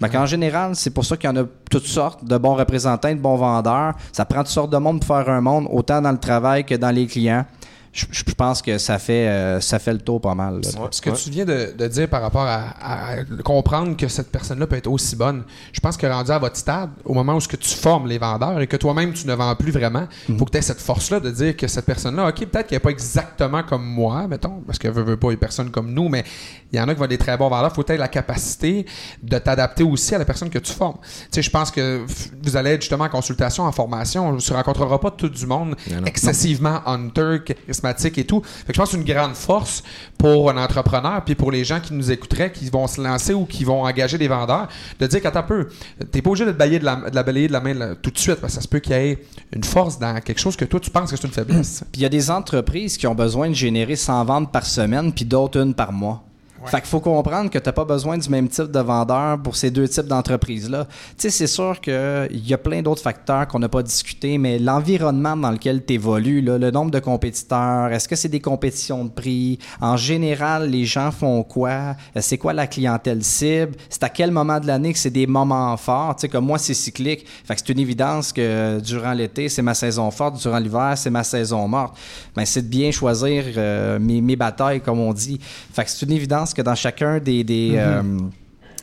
[0.00, 3.12] ben, en général, c'est pour ça qu'il y en a toutes sortes de bons représentants,
[3.12, 3.94] de bons vendeurs.
[4.12, 6.74] Ça prend toutes sortes de monde pour faire un monde, autant dans le travail que
[6.74, 7.46] dans les clients.
[7.94, 10.56] Je, je pense que ça fait, euh, ça fait le tour pas mal.
[10.56, 10.60] là.
[10.90, 14.66] Ce que tu viens de, de dire par rapport à, à comprendre que cette personne-là
[14.66, 17.46] peut être aussi bonne, je pense que rendu à votre stade, au moment où ce
[17.46, 20.44] que tu formes les vendeurs et que toi-même tu ne vends plus vraiment, il faut
[20.44, 22.90] que tu aies cette force-là de dire que cette personne-là, OK, peut-être qu'elle n'est pas
[22.90, 26.24] exactement comme moi, mettons, parce qu'elle veut, veut pas une personne comme nous, mais
[26.72, 27.70] il y en a qui vont être des très bons vendeurs.
[27.72, 28.86] Il faut que tu aies la capacité
[29.22, 30.98] de t'adapter aussi à la personne que tu formes.
[31.00, 32.04] Tu sais, je pense que
[32.42, 35.46] vous allez être justement en consultation, en formation, on ne se rencontrera pas tout du
[35.46, 35.76] monde
[36.06, 37.38] excessivement hunter,
[37.86, 38.42] et tout.
[38.68, 39.82] Je pense que c'est une grande force
[40.18, 43.44] pour un entrepreneur, puis pour les gens qui nous écouteraient, qui vont se lancer ou
[43.44, 44.68] qui vont engager des vendeurs,
[44.98, 45.68] de dire qu'attends un peu,
[46.10, 48.54] t'es pas obligé de, balayer de, la, balayer de la main tout de suite, parce
[48.54, 49.18] que ça se peut qu'il y ait
[49.52, 51.84] une force dans quelque chose que toi tu penses que c'est une faiblesse.
[51.92, 55.12] Puis il y a des entreprises qui ont besoin de générer 100 ventes par semaine,
[55.12, 56.24] puis d'autres une par mois.
[56.66, 59.56] Fait qu'il faut comprendre que tu n'as pas besoin du même type de vendeur pour
[59.56, 60.86] ces deux types d'entreprises-là.
[60.86, 64.58] Tu sais, c'est sûr qu'il y a plein d'autres facteurs qu'on n'a pas discuté, mais
[64.58, 69.04] l'environnement dans lequel tu évolues, là, le nombre de compétiteurs, est-ce que c'est des compétitions
[69.04, 69.58] de prix?
[69.80, 71.96] En général, les gens font quoi?
[72.16, 73.72] Euh, C'est quoi la clientèle cible?
[73.90, 76.16] C'est à quel moment de l'année que c'est des moments forts?
[76.16, 77.26] Tu sais, comme moi, c'est cyclique.
[77.44, 80.40] Fait que c'est une évidence que durant l'été, c'est ma saison forte.
[80.40, 81.96] Durant l'hiver, c'est ma saison morte.
[82.34, 85.38] Ben, c'est de bien choisir euh, mes, mes batailles, comme on dit.
[85.72, 87.44] Fait que c'est une évidence que dans chacun des...
[87.44, 88.02] des euh,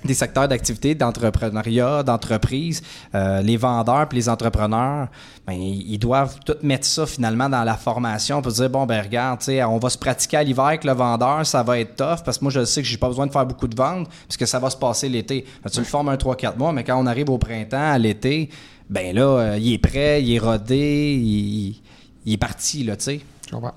[0.03, 2.81] des secteurs d'activité, d'entrepreneuriat, d'entreprise,
[3.13, 5.07] euh, les vendeurs puis les entrepreneurs,
[5.45, 9.41] ben, ils doivent tout mettre ça finalement dans la formation pour dire bon ben regarde,
[9.67, 12.45] on va se pratiquer à l'hiver avec le vendeur, ça va être tough parce que
[12.45, 14.69] moi je sais que j'ai pas besoin de faire beaucoup de ventes puisque ça va
[14.69, 15.45] se passer l'été.
[15.63, 18.49] Ben, tu le formes un 3-4 mois, mais quand on arrive au printemps, à l'été,
[18.89, 21.81] ben là, euh, il est prêt, il est rodé, il,
[22.25, 23.21] il est parti là, tu sais.
[23.45, 23.73] Je comprends.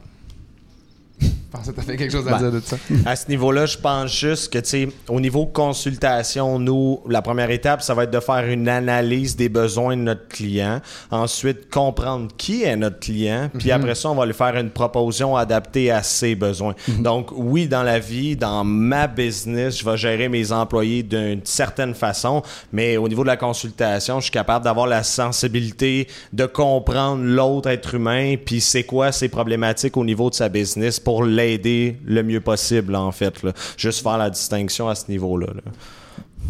[1.55, 2.39] Pensais que tu fait quelque chose à Ben.
[2.39, 2.77] dire de ça.
[3.07, 7.51] À ce niveau-là, je pense juste que, tu sais, au niveau consultation, nous, la première
[7.51, 10.81] étape, ça va être de faire une analyse des besoins de notre client.
[11.13, 13.51] Ensuite, comprendre qui est notre client.
[13.57, 16.75] Puis après ça, on va lui faire une proposition adaptée à ses besoins.
[16.99, 21.95] Donc, oui, dans la vie, dans ma business, je vais gérer mes employés d'une certaine
[21.95, 22.43] façon.
[22.73, 27.69] Mais au niveau de la consultation, je suis capable d'avoir la sensibilité de comprendre l'autre
[27.69, 28.35] être humain.
[28.45, 32.95] Puis c'est quoi ses problématiques au niveau de sa business pour l'aider le mieux possible,
[32.95, 33.35] en fait.
[33.77, 35.49] Juste faire la distinction à ce niveau-là.
[35.49, 35.73] là.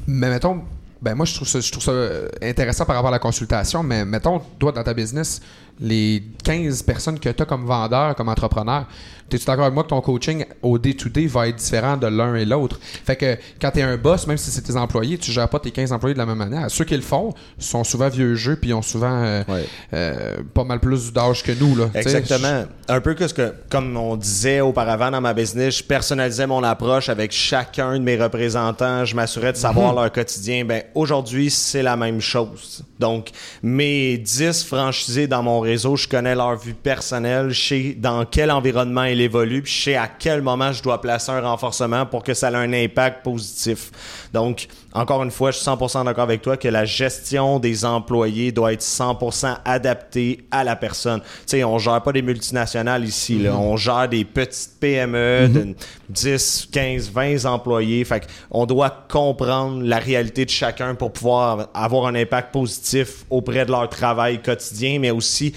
[0.07, 0.63] Mais mettons,
[1.05, 3.83] ben moi je trouve ça, je trouve ça euh, intéressant par rapport à la consultation,
[3.83, 5.41] mais mettons, toi dans ta business,
[5.79, 8.87] les 15 personnes que tu as comme vendeur, comme entrepreneur,
[9.33, 12.45] es-tu d'accord avec moi que ton coaching au day-to-day va être différent de l'un et
[12.45, 12.79] l'autre?
[12.81, 15.59] Fait que quand tu es un boss, même si c'est tes employés, tu gères pas
[15.59, 16.71] tes 15 employés de la même manière.
[16.71, 19.65] Ceux qui le font sont souvent vieux jeux puis ils ont souvent euh, Ouais.
[19.93, 21.75] euh, pas mal plus d'âge que nous.
[21.77, 21.91] Là.
[21.95, 22.65] Exactement.
[22.89, 26.63] Un peu que ce que, comme on disait auparavant dans ma business, je personnalisais mon
[26.63, 29.05] approche avec chacun de mes représentants.
[29.05, 30.65] Je m'assurais de savoir leur quotidien.
[30.65, 32.85] Ben, aujourd'hui, c'est la même chose.
[32.99, 33.31] Donc,
[33.63, 38.51] mes 10 franchisés dans mon réseau, je connais leur vue personnelle, je sais dans quel
[38.51, 42.23] environnement ils évoluent, puis je sais à quel moment je dois placer un renforcement pour
[42.23, 43.91] que ça ait un impact positif.
[44.33, 48.53] Donc, encore une fois, je suis 100% d'accord avec toi que la gestion des employés
[48.53, 51.21] doit être 100% adaptée à la personne.
[51.21, 53.57] Tu sais, on gère pas des multinationales ici, là.
[53.57, 55.75] on gère des petites PME de
[56.11, 58.05] 10, 15, 20 employés.
[58.05, 63.65] Fait on doit comprendre la réalité de chacun pour pouvoir avoir un impact positif auprès
[63.65, 65.55] de leur travail quotidien, mais aussi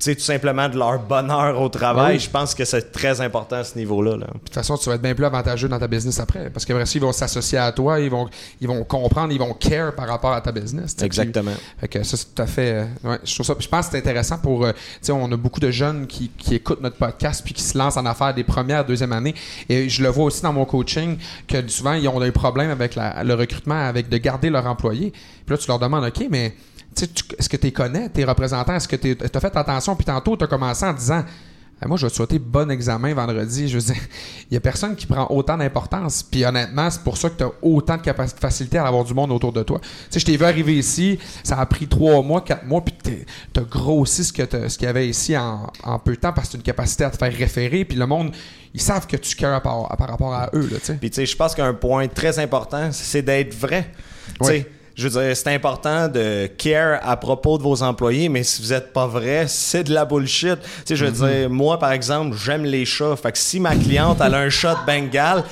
[0.00, 2.18] tout simplement de leur bonheur au travail.
[2.18, 4.16] Je pense que c'est très important à ce niveau-là.
[4.16, 4.26] là.
[4.26, 6.50] De toute façon, tu vas être bien plus avantageux dans ta business après.
[6.50, 8.28] Parce qu'après ça, ils vont s'associer à toi, ils vont,
[8.60, 10.96] ils vont comprendre, ils vont care par rapport à ta business.
[11.00, 11.52] Exactement.
[11.80, 12.72] Fait que ça, c'est tout à fait.
[12.72, 13.54] euh, ouais, je trouve ça.
[13.58, 14.64] je pense que c'est intéressant pour.
[14.64, 17.62] euh, tu sais, on a beaucoup de jeunes qui, qui écoutent notre podcast puis qui
[17.62, 19.34] se lancent en affaires des premières, deuxième années.
[19.68, 21.16] Et je le vois aussi dans mon coaching
[21.48, 25.12] que souvent, ils ont des problèmes avec la- le recrutement, avec de garder leur employé.
[25.12, 26.54] Puis là, tu leur demandes, OK, mais
[27.02, 28.74] est-ce que tu connais, tes représentants?
[28.74, 29.96] Est-ce que tu as fait attention?
[29.96, 31.24] Puis tantôt, tu as commencé en disant.
[31.84, 33.68] Eh, Moi, je vais te souhaiter bon examen vendredi.
[33.68, 34.00] Je veux dire,
[34.42, 36.22] il n'y a personne qui prend autant d'importance.
[36.22, 38.02] Puis honnêtement, c'est pour ça que tu as autant de
[38.40, 39.80] facilité à avoir du monde autour de toi.
[39.80, 42.94] Tu sais, je t'ai vu arriver ici, ça a pris trois mois, quatre mois, puis
[43.02, 44.46] tu as grossi ce qu'il
[44.82, 47.10] y avait ici en, en peu de temps parce que tu as une capacité à
[47.10, 47.84] te faire référer.
[47.84, 48.32] Puis le monde,
[48.72, 50.68] ils savent que tu cœurs par, par rapport à eux.
[50.70, 50.94] Là, tu sais.
[50.94, 53.90] Puis tu sais, je pense qu'un point très important, c'est d'être vrai.
[54.40, 58.42] Tu sais, je veux dire, c'est important de care à propos de vos employés, mais
[58.42, 60.60] si vous êtes pas vrai, c'est de la bullshit.
[60.60, 63.16] Tu sais, je veux dire, moi, par exemple, j'aime les chats.
[63.16, 65.44] Fait que si ma cliente elle a un chat de Bengale,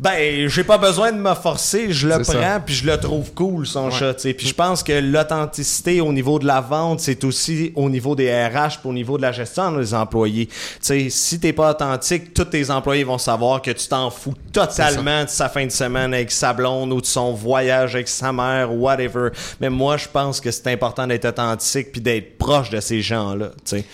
[0.00, 3.66] ben, j'ai pas besoin de me forcer, je le prends puis je le trouve cool
[3.66, 3.92] son Ouais.
[3.92, 4.14] chat.
[4.14, 8.30] Puis je pense que l'authenticité au niveau de la vente, c'est aussi au niveau des
[8.32, 10.46] RH puis au niveau de la gestion des employés.
[10.46, 14.34] Tu sais, si t'es pas authentique, tous tes employés vont savoir que tu t'en fous
[14.52, 18.32] totalement de sa fin de semaine avec sa blonde ou de son voyage avec sa
[18.32, 19.28] mère ou whatever.
[19.60, 23.48] Mais moi, je pense que c'est important d'être authentique puis d'être proche de ces gens-là,
[23.66, 23.84] tu sais.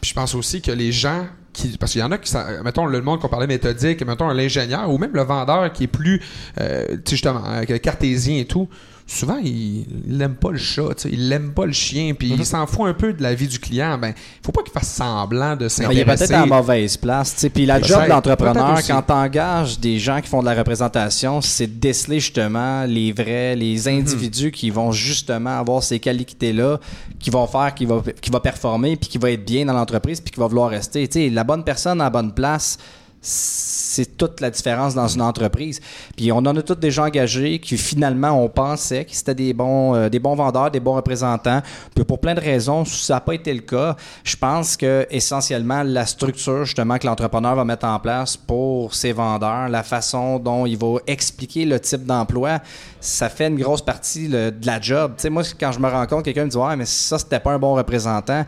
[0.00, 1.26] Puis je pense aussi que les gens
[1.56, 1.76] qui.
[1.78, 2.30] Parce qu'il y en a qui.
[2.30, 5.88] ça- Mettons le monde qu'on parlait méthodique, mettons l'ingénieur ou même le vendeur qui est
[5.88, 6.20] plus.
[6.60, 8.68] euh, justement, euh, cartésien et tout.
[9.08, 12.38] Souvent, il il aime pas le chat, il aime pas le chien, puis Mhm.
[12.40, 13.96] il s'en fout un peu de la vie du client.
[13.98, 14.12] Ben,
[14.44, 15.96] faut pas qu'il fasse semblant de s'intéresser.
[15.96, 17.46] il est peut-être mauvaise place.
[17.54, 18.88] Puis la job Peut-être, de l'entrepreneur, peut-être aussi.
[18.90, 23.12] quand tu engages des gens qui font de la représentation, c'est de déceler justement les
[23.12, 26.80] vrais, les individus qui vont justement avoir ces qualités-là,
[27.20, 30.20] qui vont faire, qui va, qui va performer, puis qui va être bien dans l'entreprise,
[30.20, 31.06] puis qui va vouloir rester.
[31.06, 32.76] Tu sais, la bonne personne à la bonne place,
[33.86, 35.80] c'est toute la différence dans une entreprise.
[36.16, 39.94] Puis on en a tous déjà engagés qui finalement on pensait que c'était des bons,
[39.94, 41.62] euh, des bons vendeurs, des bons représentants.
[41.94, 43.96] Puis pour plein de raisons, ça n'a pas été le cas.
[44.24, 49.12] Je pense que essentiellement la structure justement que l'entrepreneur va mettre en place pour ses
[49.12, 52.60] vendeurs, la façon dont il va expliquer le type d'emploi,
[53.00, 55.12] ça fait une grosse partie de la job.
[55.16, 57.40] Tu sais, moi quand je me rends compte, quelqu'un me dit ouais mais ça c'était
[57.40, 58.44] pas un bon représentant.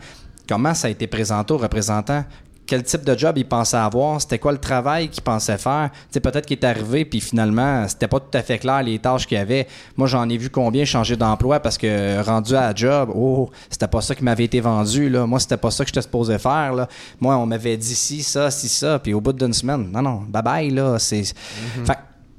[0.48, 2.24] Comment ça a été présenté au représentant?
[2.68, 5.90] Quel type de job il pensait avoir, c'était quoi le travail qu'il pensait faire.
[6.12, 9.26] Tu peut-être qu'il est arrivé, puis finalement, c'était pas tout à fait clair les tâches
[9.26, 9.66] qu'il y avait.
[9.96, 13.88] Moi, j'en ai vu combien changer d'emploi parce que rendu à la job, oh, c'était
[13.88, 15.08] pas ça qui m'avait été vendu.
[15.08, 15.26] Là.
[15.26, 16.74] Moi, c'était pas ça que j'étais supposé faire.
[16.74, 16.88] Là.
[17.18, 20.22] Moi, on m'avait dit ci, ça, ci, ça, puis au bout d'une semaine, non, non,
[20.28, 20.98] bye bye, là.
[20.98, 21.24] C'est.
[21.24, 21.98] Fait que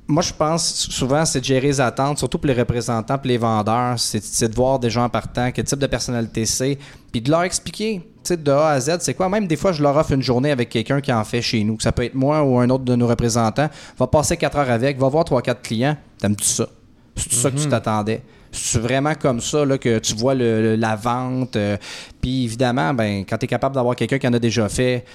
[0.10, 3.38] moi, je pense souvent, c'est de gérer les attentes, surtout pour les représentants et les
[3.38, 3.93] vendeurs.
[3.97, 6.78] C'est de voir des gens partants, quel type de personnalité c'est,
[7.12, 9.30] puis de leur expliquer, tu sais, de A à Z, c'est quoi?
[9.30, 11.80] Même des fois, je leur offre une journée avec quelqu'un qui en fait chez nous.
[11.80, 13.70] Ça peut être moi ou un autre de nos représentants.
[13.97, 15.95] Va passer quatre heures avec, va voir trois, quatre clients.
[16.20, 16.68] T'aimes-tu ça?
[17.16, 18.24] C'est ça que tu t'attendais?
[18.51, 21.55] C'est vraiment comme ça là, que tu vois le- le- la vente.
[21.55, 21.78] euh,
[22.20, 25.05] puis évidemment, ben, quand tu es capable d'avoir quelqu'un qui en a déjà fait,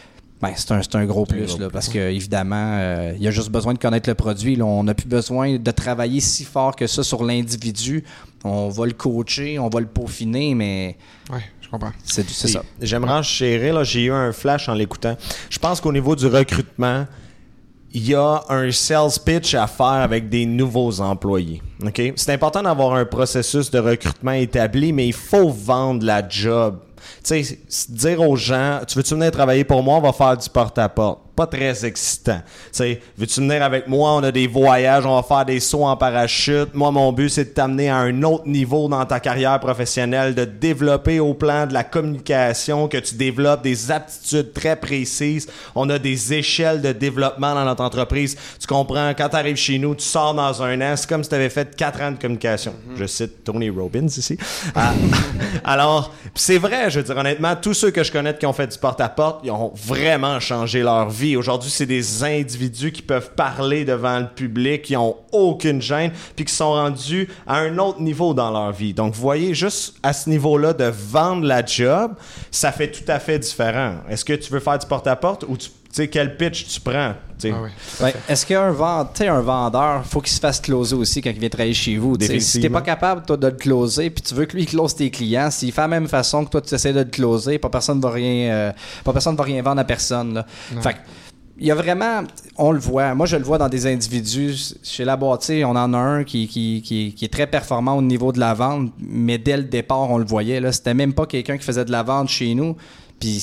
[0.43, 3.51] ben, c'est un, un gros plus, là, parce que évidemment, euh, il y a juste
[3.51, 4.57] besoin de connaître le produit.
[4.57, 4.65] là.
[4.67, 8.05] On n'a plus besoin de travailler si fort que ça sur l'individu.
[8.45, 10.97] On va le coacher, on va le peaufiner, mais
[11.33, 11.93] Ouais, je comprends.
[12.05, 12.63] c'est ça.
[12.83, 15.17] J'aimerais enchérir, j'ai eu un flash en l'écoutant.
[15.49, 17.07] Je pense qu'au niveau du recrutement,
[17.97, 21.63] il y a un sales pitch à faire avec des nouveaux employés.
[22.17, 26.81] C'est important d'avoir un processus de recrutement établi, mais il faut vendre la job.
[27.23, 30.49] Tu sais, dire aux gens, tu veux-tu venir travailler pour moi, on va faire du
[30.49, 31.24] porte-à-porte.
[31.37, 32.41] Pas très excitant.
[32.45, 35.85] Tu sais, veux-tu venir avec moi, on a des voyages, on va faire des sauts
[35.85, 36.75] en parachute.
[36.75, 40.45] Moi, mon but, c'est de t'amener à un autre niveau dans ta carrière professionnelle, de
[40.45, 45.49] développer au plan de la communication, que tu développes des aptitudes très précises.
[45.75, 48.37] On a des échelles de développement dans notre entreprise.
[48.61, 51.31] Tu comprends, quand tu arrives chez nous, tu sors dans un an, c'est comme si
[51.31, 52.75] tu avais fait quatre ans de communication.
[52.97, 54.39] Je cite Tony Robbins ici.
[54.77, 54.93] Ah,
[55.65, 58.69] alors, c'est vrai, je veux dire, honnêtement, tous ceux que je connais qui ont fait
[58.69, 61.24] du porte-à-porte, ils ont vraiment changé leur vie.
[61.37, 66.45] Aujourd'hui, c'est des individus qui peuvent parler devant le public, qui ont aucune gêne, puis
[66.45, 68.93] qui sont rendus à un autre niveau dans leur vie.
[68.93, 72.13] Donc, vous voyez, juste à ce niveau-là de vendre la job,
[72.51, 73.95] ça fait tout à fait différent.
[74.11, 77.15] Est-ce que tu veux faire du porte-à-porte ou tu tu sais, quel pitch tu prends?
[77.53, 77.63] Ah.
[78.03, 78.15] Ouais.
[78.29, 81.39] Est-ce qu'un vend- tu sais, un vendeur, faut qu'il se fasse closer aussi quand il
[81.39, 82.17] vient travailler chez vous?
[82.41, 85.11] Si t'es pas capable toi, de le closer, puis tu veux que lui close tes
[85.11, 88.01] clients, s'il fait la même façon que toi tu essaies de le closer, pas personne
[88.01, 88.73] va rien, euh,
[89.05, 90.35] pas personne va rien vendre à personne.
[90.35, 90.47] Là.
[90.81, 90.99] Fait que,
[91.59, 92.23] il y a vraiment,
[92.57, 93.15] on le voit.
[93.15, 94.75] Moi, je le vois dans des individus.
[94.83, 98.03] Chez la boîte, on en a un qui, qui, qui, qui est très performant au
[98.03, 100.61] niveau de la vente, mais dès le départ, on le voyait.
[100.61, 102.77] Là, c'était même pas quelqu'un qui faisait de la vente chez nous.
[103.21, 103.41] Puis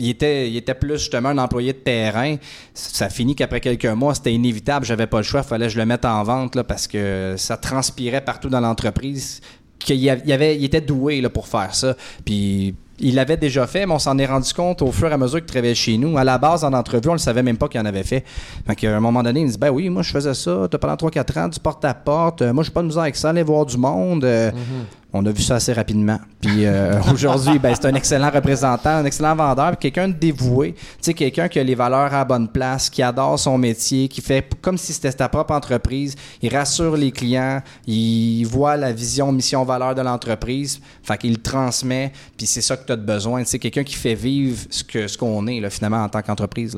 [0.00, 2.36] il était, plus justement un employé de terrain.
[2.74, 4.84] Ça finit qu'après quelques mois, c'était inévitable.
[4.84, 5.42] J'avais pas le choix.
[5.42, 9.40] Fallait que je le mette en vente parce que ça transpirait partout dans l'entreprise.
[9.78, 11.96] Qu'il avait, il était doué là, pour faire ça.
[12.24, 15.16] Puis il l'avait déjà fait, mais on s'en est rendu compte au fur et à
[15.16, 16.18] mesure qu'il travaillait chez nous.
[16.18, 18.24] À la base, en entrevue, on ne savait même pas qu'il en avait fait.
[18.66, 20.96] Fait qu'à un moment donné, il me dit Ben oui, moi, je faisais ça pendant
[20.96, 22.42] 3-4 ans, du porte-à-porte.
[22.42, 24.24] Moi, je suis pas de avec ça, aller voir du monde.
[24.24, 26.18] Euh, mm-hmm on a vu ça assez rapidement.
[26.40, 30.82] Puis euh, aujourd'hui, ben, c'est un excellent représentant, un excellent vendeur, quelqu'un de dévoué, tu
[31.00, 34.20] sais, quelqu'un qui a les valeurs à la bonne place, qui adore son métier, qui
[34.20, 36.14] fait comme si c'était sa propre entreprise.
[36.42, 42.12] Il rassure les clients, il voit la vision, mission, valeur de l'entreprise, fait qu'il transmet,
[42.36, 43.42] puis c'est ça que tu as besoin.
[43.42, 46.76] Tu sais, quelqu'un qui fait vivre ce que ce qu'on est, finalement, en tant qu'entreprise.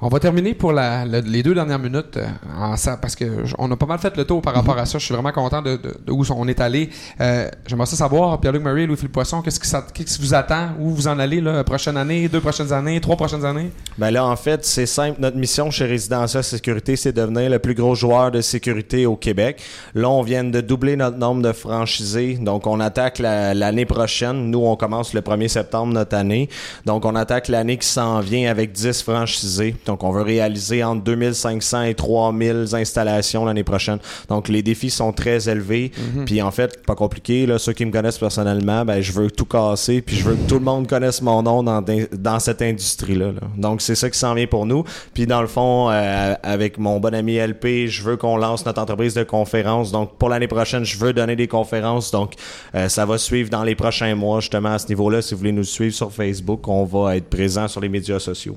[0.00, 2.26] On va terminer pour les deux dernières minutes euh,
[2.58, 4.98] en, parce qu'on a pas mal fait le tour par rapport à ça.
[4.98, 5.78] Je suis vraiment content de,
[6.10, 6.90] où on est allé.
[7.20, 10.70] Euh, j'aimerais ça savoir, Pierre-Luc Marie, Louis-Philippe Poisson, qu'est-ce qui, vous attend?
[10.80, 13.70] Où vous en allez la prochaine année, deux prochaines années, trois prochaines années?
[13.96, 15.20] Ben là, en fait, c'est simple.
[15.20, 19.16] Notre mission chez Résidentiel Sécurité, c'est de devenir le plus gros joueur de sécurité au
[19.16, 19.62] Québec.
[19.94, 22.34] Là, on vient de doubler notre nombre de franchisés.
[22.34, 24.50] Donc, on attaque l'année prochaine.
[24.50, 26.48] Nous, on commence le 1er septembre notre année.
[26.84, 29.76] Donc, on attaque l'année qui s'en vient avec 10 franchisés.
[29.86, 33.98] Donc, on veut réaliser entre 2500 et 3000 installations l'année prochaine.
[34.28, 35.92] Donc, les défis sont très élevés.
[36.14, 36.24] Mhm.
[36.24, 37.46] Puis, en fait, pas compliqué.
[37.46, 40.00] Là, ceux qui me connaissent personnellement, ben, je veux tout casser.
[40.00, 41.82] Puis, je veux que tout le monde connaisse mon nom dans,
[42.12, 43.32] dans cette industrie-là.
[43.56, 44.84] Donc, c'est ça qui s'en vient pour nous.
[45.12, 48.80] Puis, dans le fond, euh, avec mon bon ami LP, je veux qu'on lance notre
[48.80, 49.92] entreprise de conférences.
[49.92, 52.10] Donc, pour l'année prochaine, je veux donner des conférences.
[52.10, 52.34] Donc,
[52.74, 55.22] euh, ça va suivre dans les prochains mois, justement, à ce niveau-là.
[55.22, 58.54] Si vous voulez nous suivre sur Facebook, on va être présent sur les médias sociaux.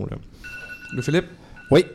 [0.93, 1.27] Le Philippe?
[1.71, 1.85] Oui.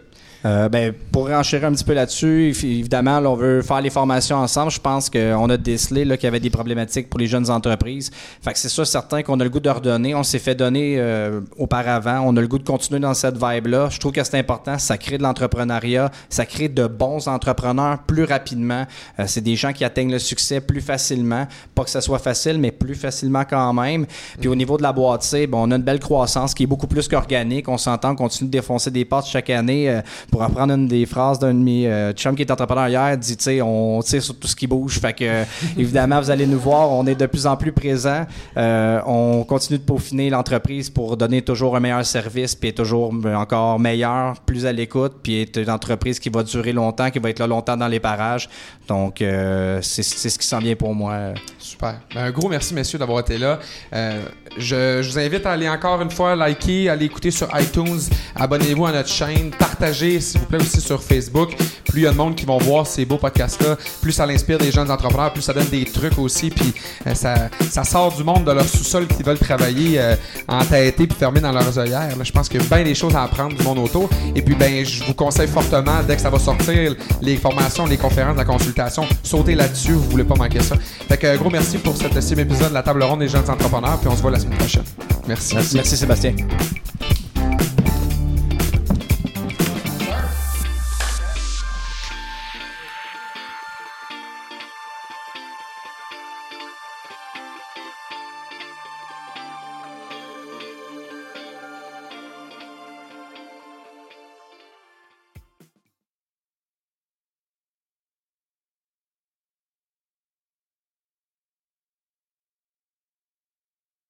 [0.45, 4.71] Euh, ben, pour renchérir un petit peu là-dessus, évidemment, on veut faire les formations ensemble.
[4.71, 8.11] Je pense qu'on a décelé qu'il y avait des problématiques pour les jeunes entreprises.
[8.43, 10.15] Fait que c'est sûr, certain qu'on a le goût de redonner.
[10.15, 12.23] On s'est fait donner euh, auparavant.
[12.25, 13.89] On a le goût de continuer dans cette vibe-là.
[13.91, 14.79] Je trouve que c'est important.
[14.79, 16.11] Ça crée de l'entrepreneuriat.
[16.29, 18.87] Ça crée de bons entrepreneurs plus rapidement.
[19.19, 21.47] Euh, c'est des gens qui atteignent le succès plus facilement.
[21.75, 24.07] Pas que ça soit facile, mais plus facilement quand même.
[24.41, 26.67] Puis au niveau de la boîte C, bon, on a une belle croissance qui est
[26.67, 27.69] beaucoup plus qu'organique.
[27.69, 31.39] On s'entend, on continue de défoncer des portes chaque année pour reprendre une des phrases
[31.39, 34.35] d'un de mes euh, chums qui est entrepreneur hier, dit, tu sais, on tire sur
[34.35, 34.99] tout ce qui bouge.
[34.99, 35.45] Fait que,
[35.79, 38.25] évidemment, vous allez nous voir, on est de plus en plus présent.
[38.57, 43.79] Euh, on continue de peaufiner l'entreprise pour donner toujours un meilleur service, puis toujours encore
[43.79, 47.39] meilleur, plus à l'écoute, puis être une entreprise qui va durer longtemps, qui va être
[47.39, 48.49] là longtemps dans les parages.
[48.89, 51.35] Donc, euh, c'est ce qui s'en vient pour moi.
[51.59, 52.01] Super.
[52.15, 53.59] Ben, un gros merci, messieurs, d'avoir été là.
[53.93, 58.01] Je, je, vous invite à aller encore une fois liker, aller écouter sur iTunes,
[58.35, 61.55] abonnez-vous à notre chaîne, partagez s'il vous plaît aussi sur Facebook.
[61.85, 64.59] Plus il y a de monde qui vont voir ces beaux podcasts-là, plus ça l'inspire
[64.59, 66.73] des jeunes entrepreneurs, plus ça donne des trucs aussi, puis
[67.07, 70.17] euh, ça, ça, sort du monde de leur sous-sol qui veulent travailler euh,
[70.49, 72.17] entêtés puis fermés dans leurs œillères.
[72.23, 74.09] je pense qu'il y a bien des choses à apprendre du monde autour.
[74.35, 77.99] Et puis ben, je vous conseille fortement dès que ça va sortir, les formations, les
[77.99, 80.77] conférences, la consultation, sautez là-dessus, vous voulez pas manquer ça.
[81.09, 84.09] Fait que gros merci pour cet épisode de la table ronde des jeunes entrepreneurs, puis
[84.09, 84.85] on se voit la semaine prochaine.
[85.27, 86.35] Merci, merci Sébastien.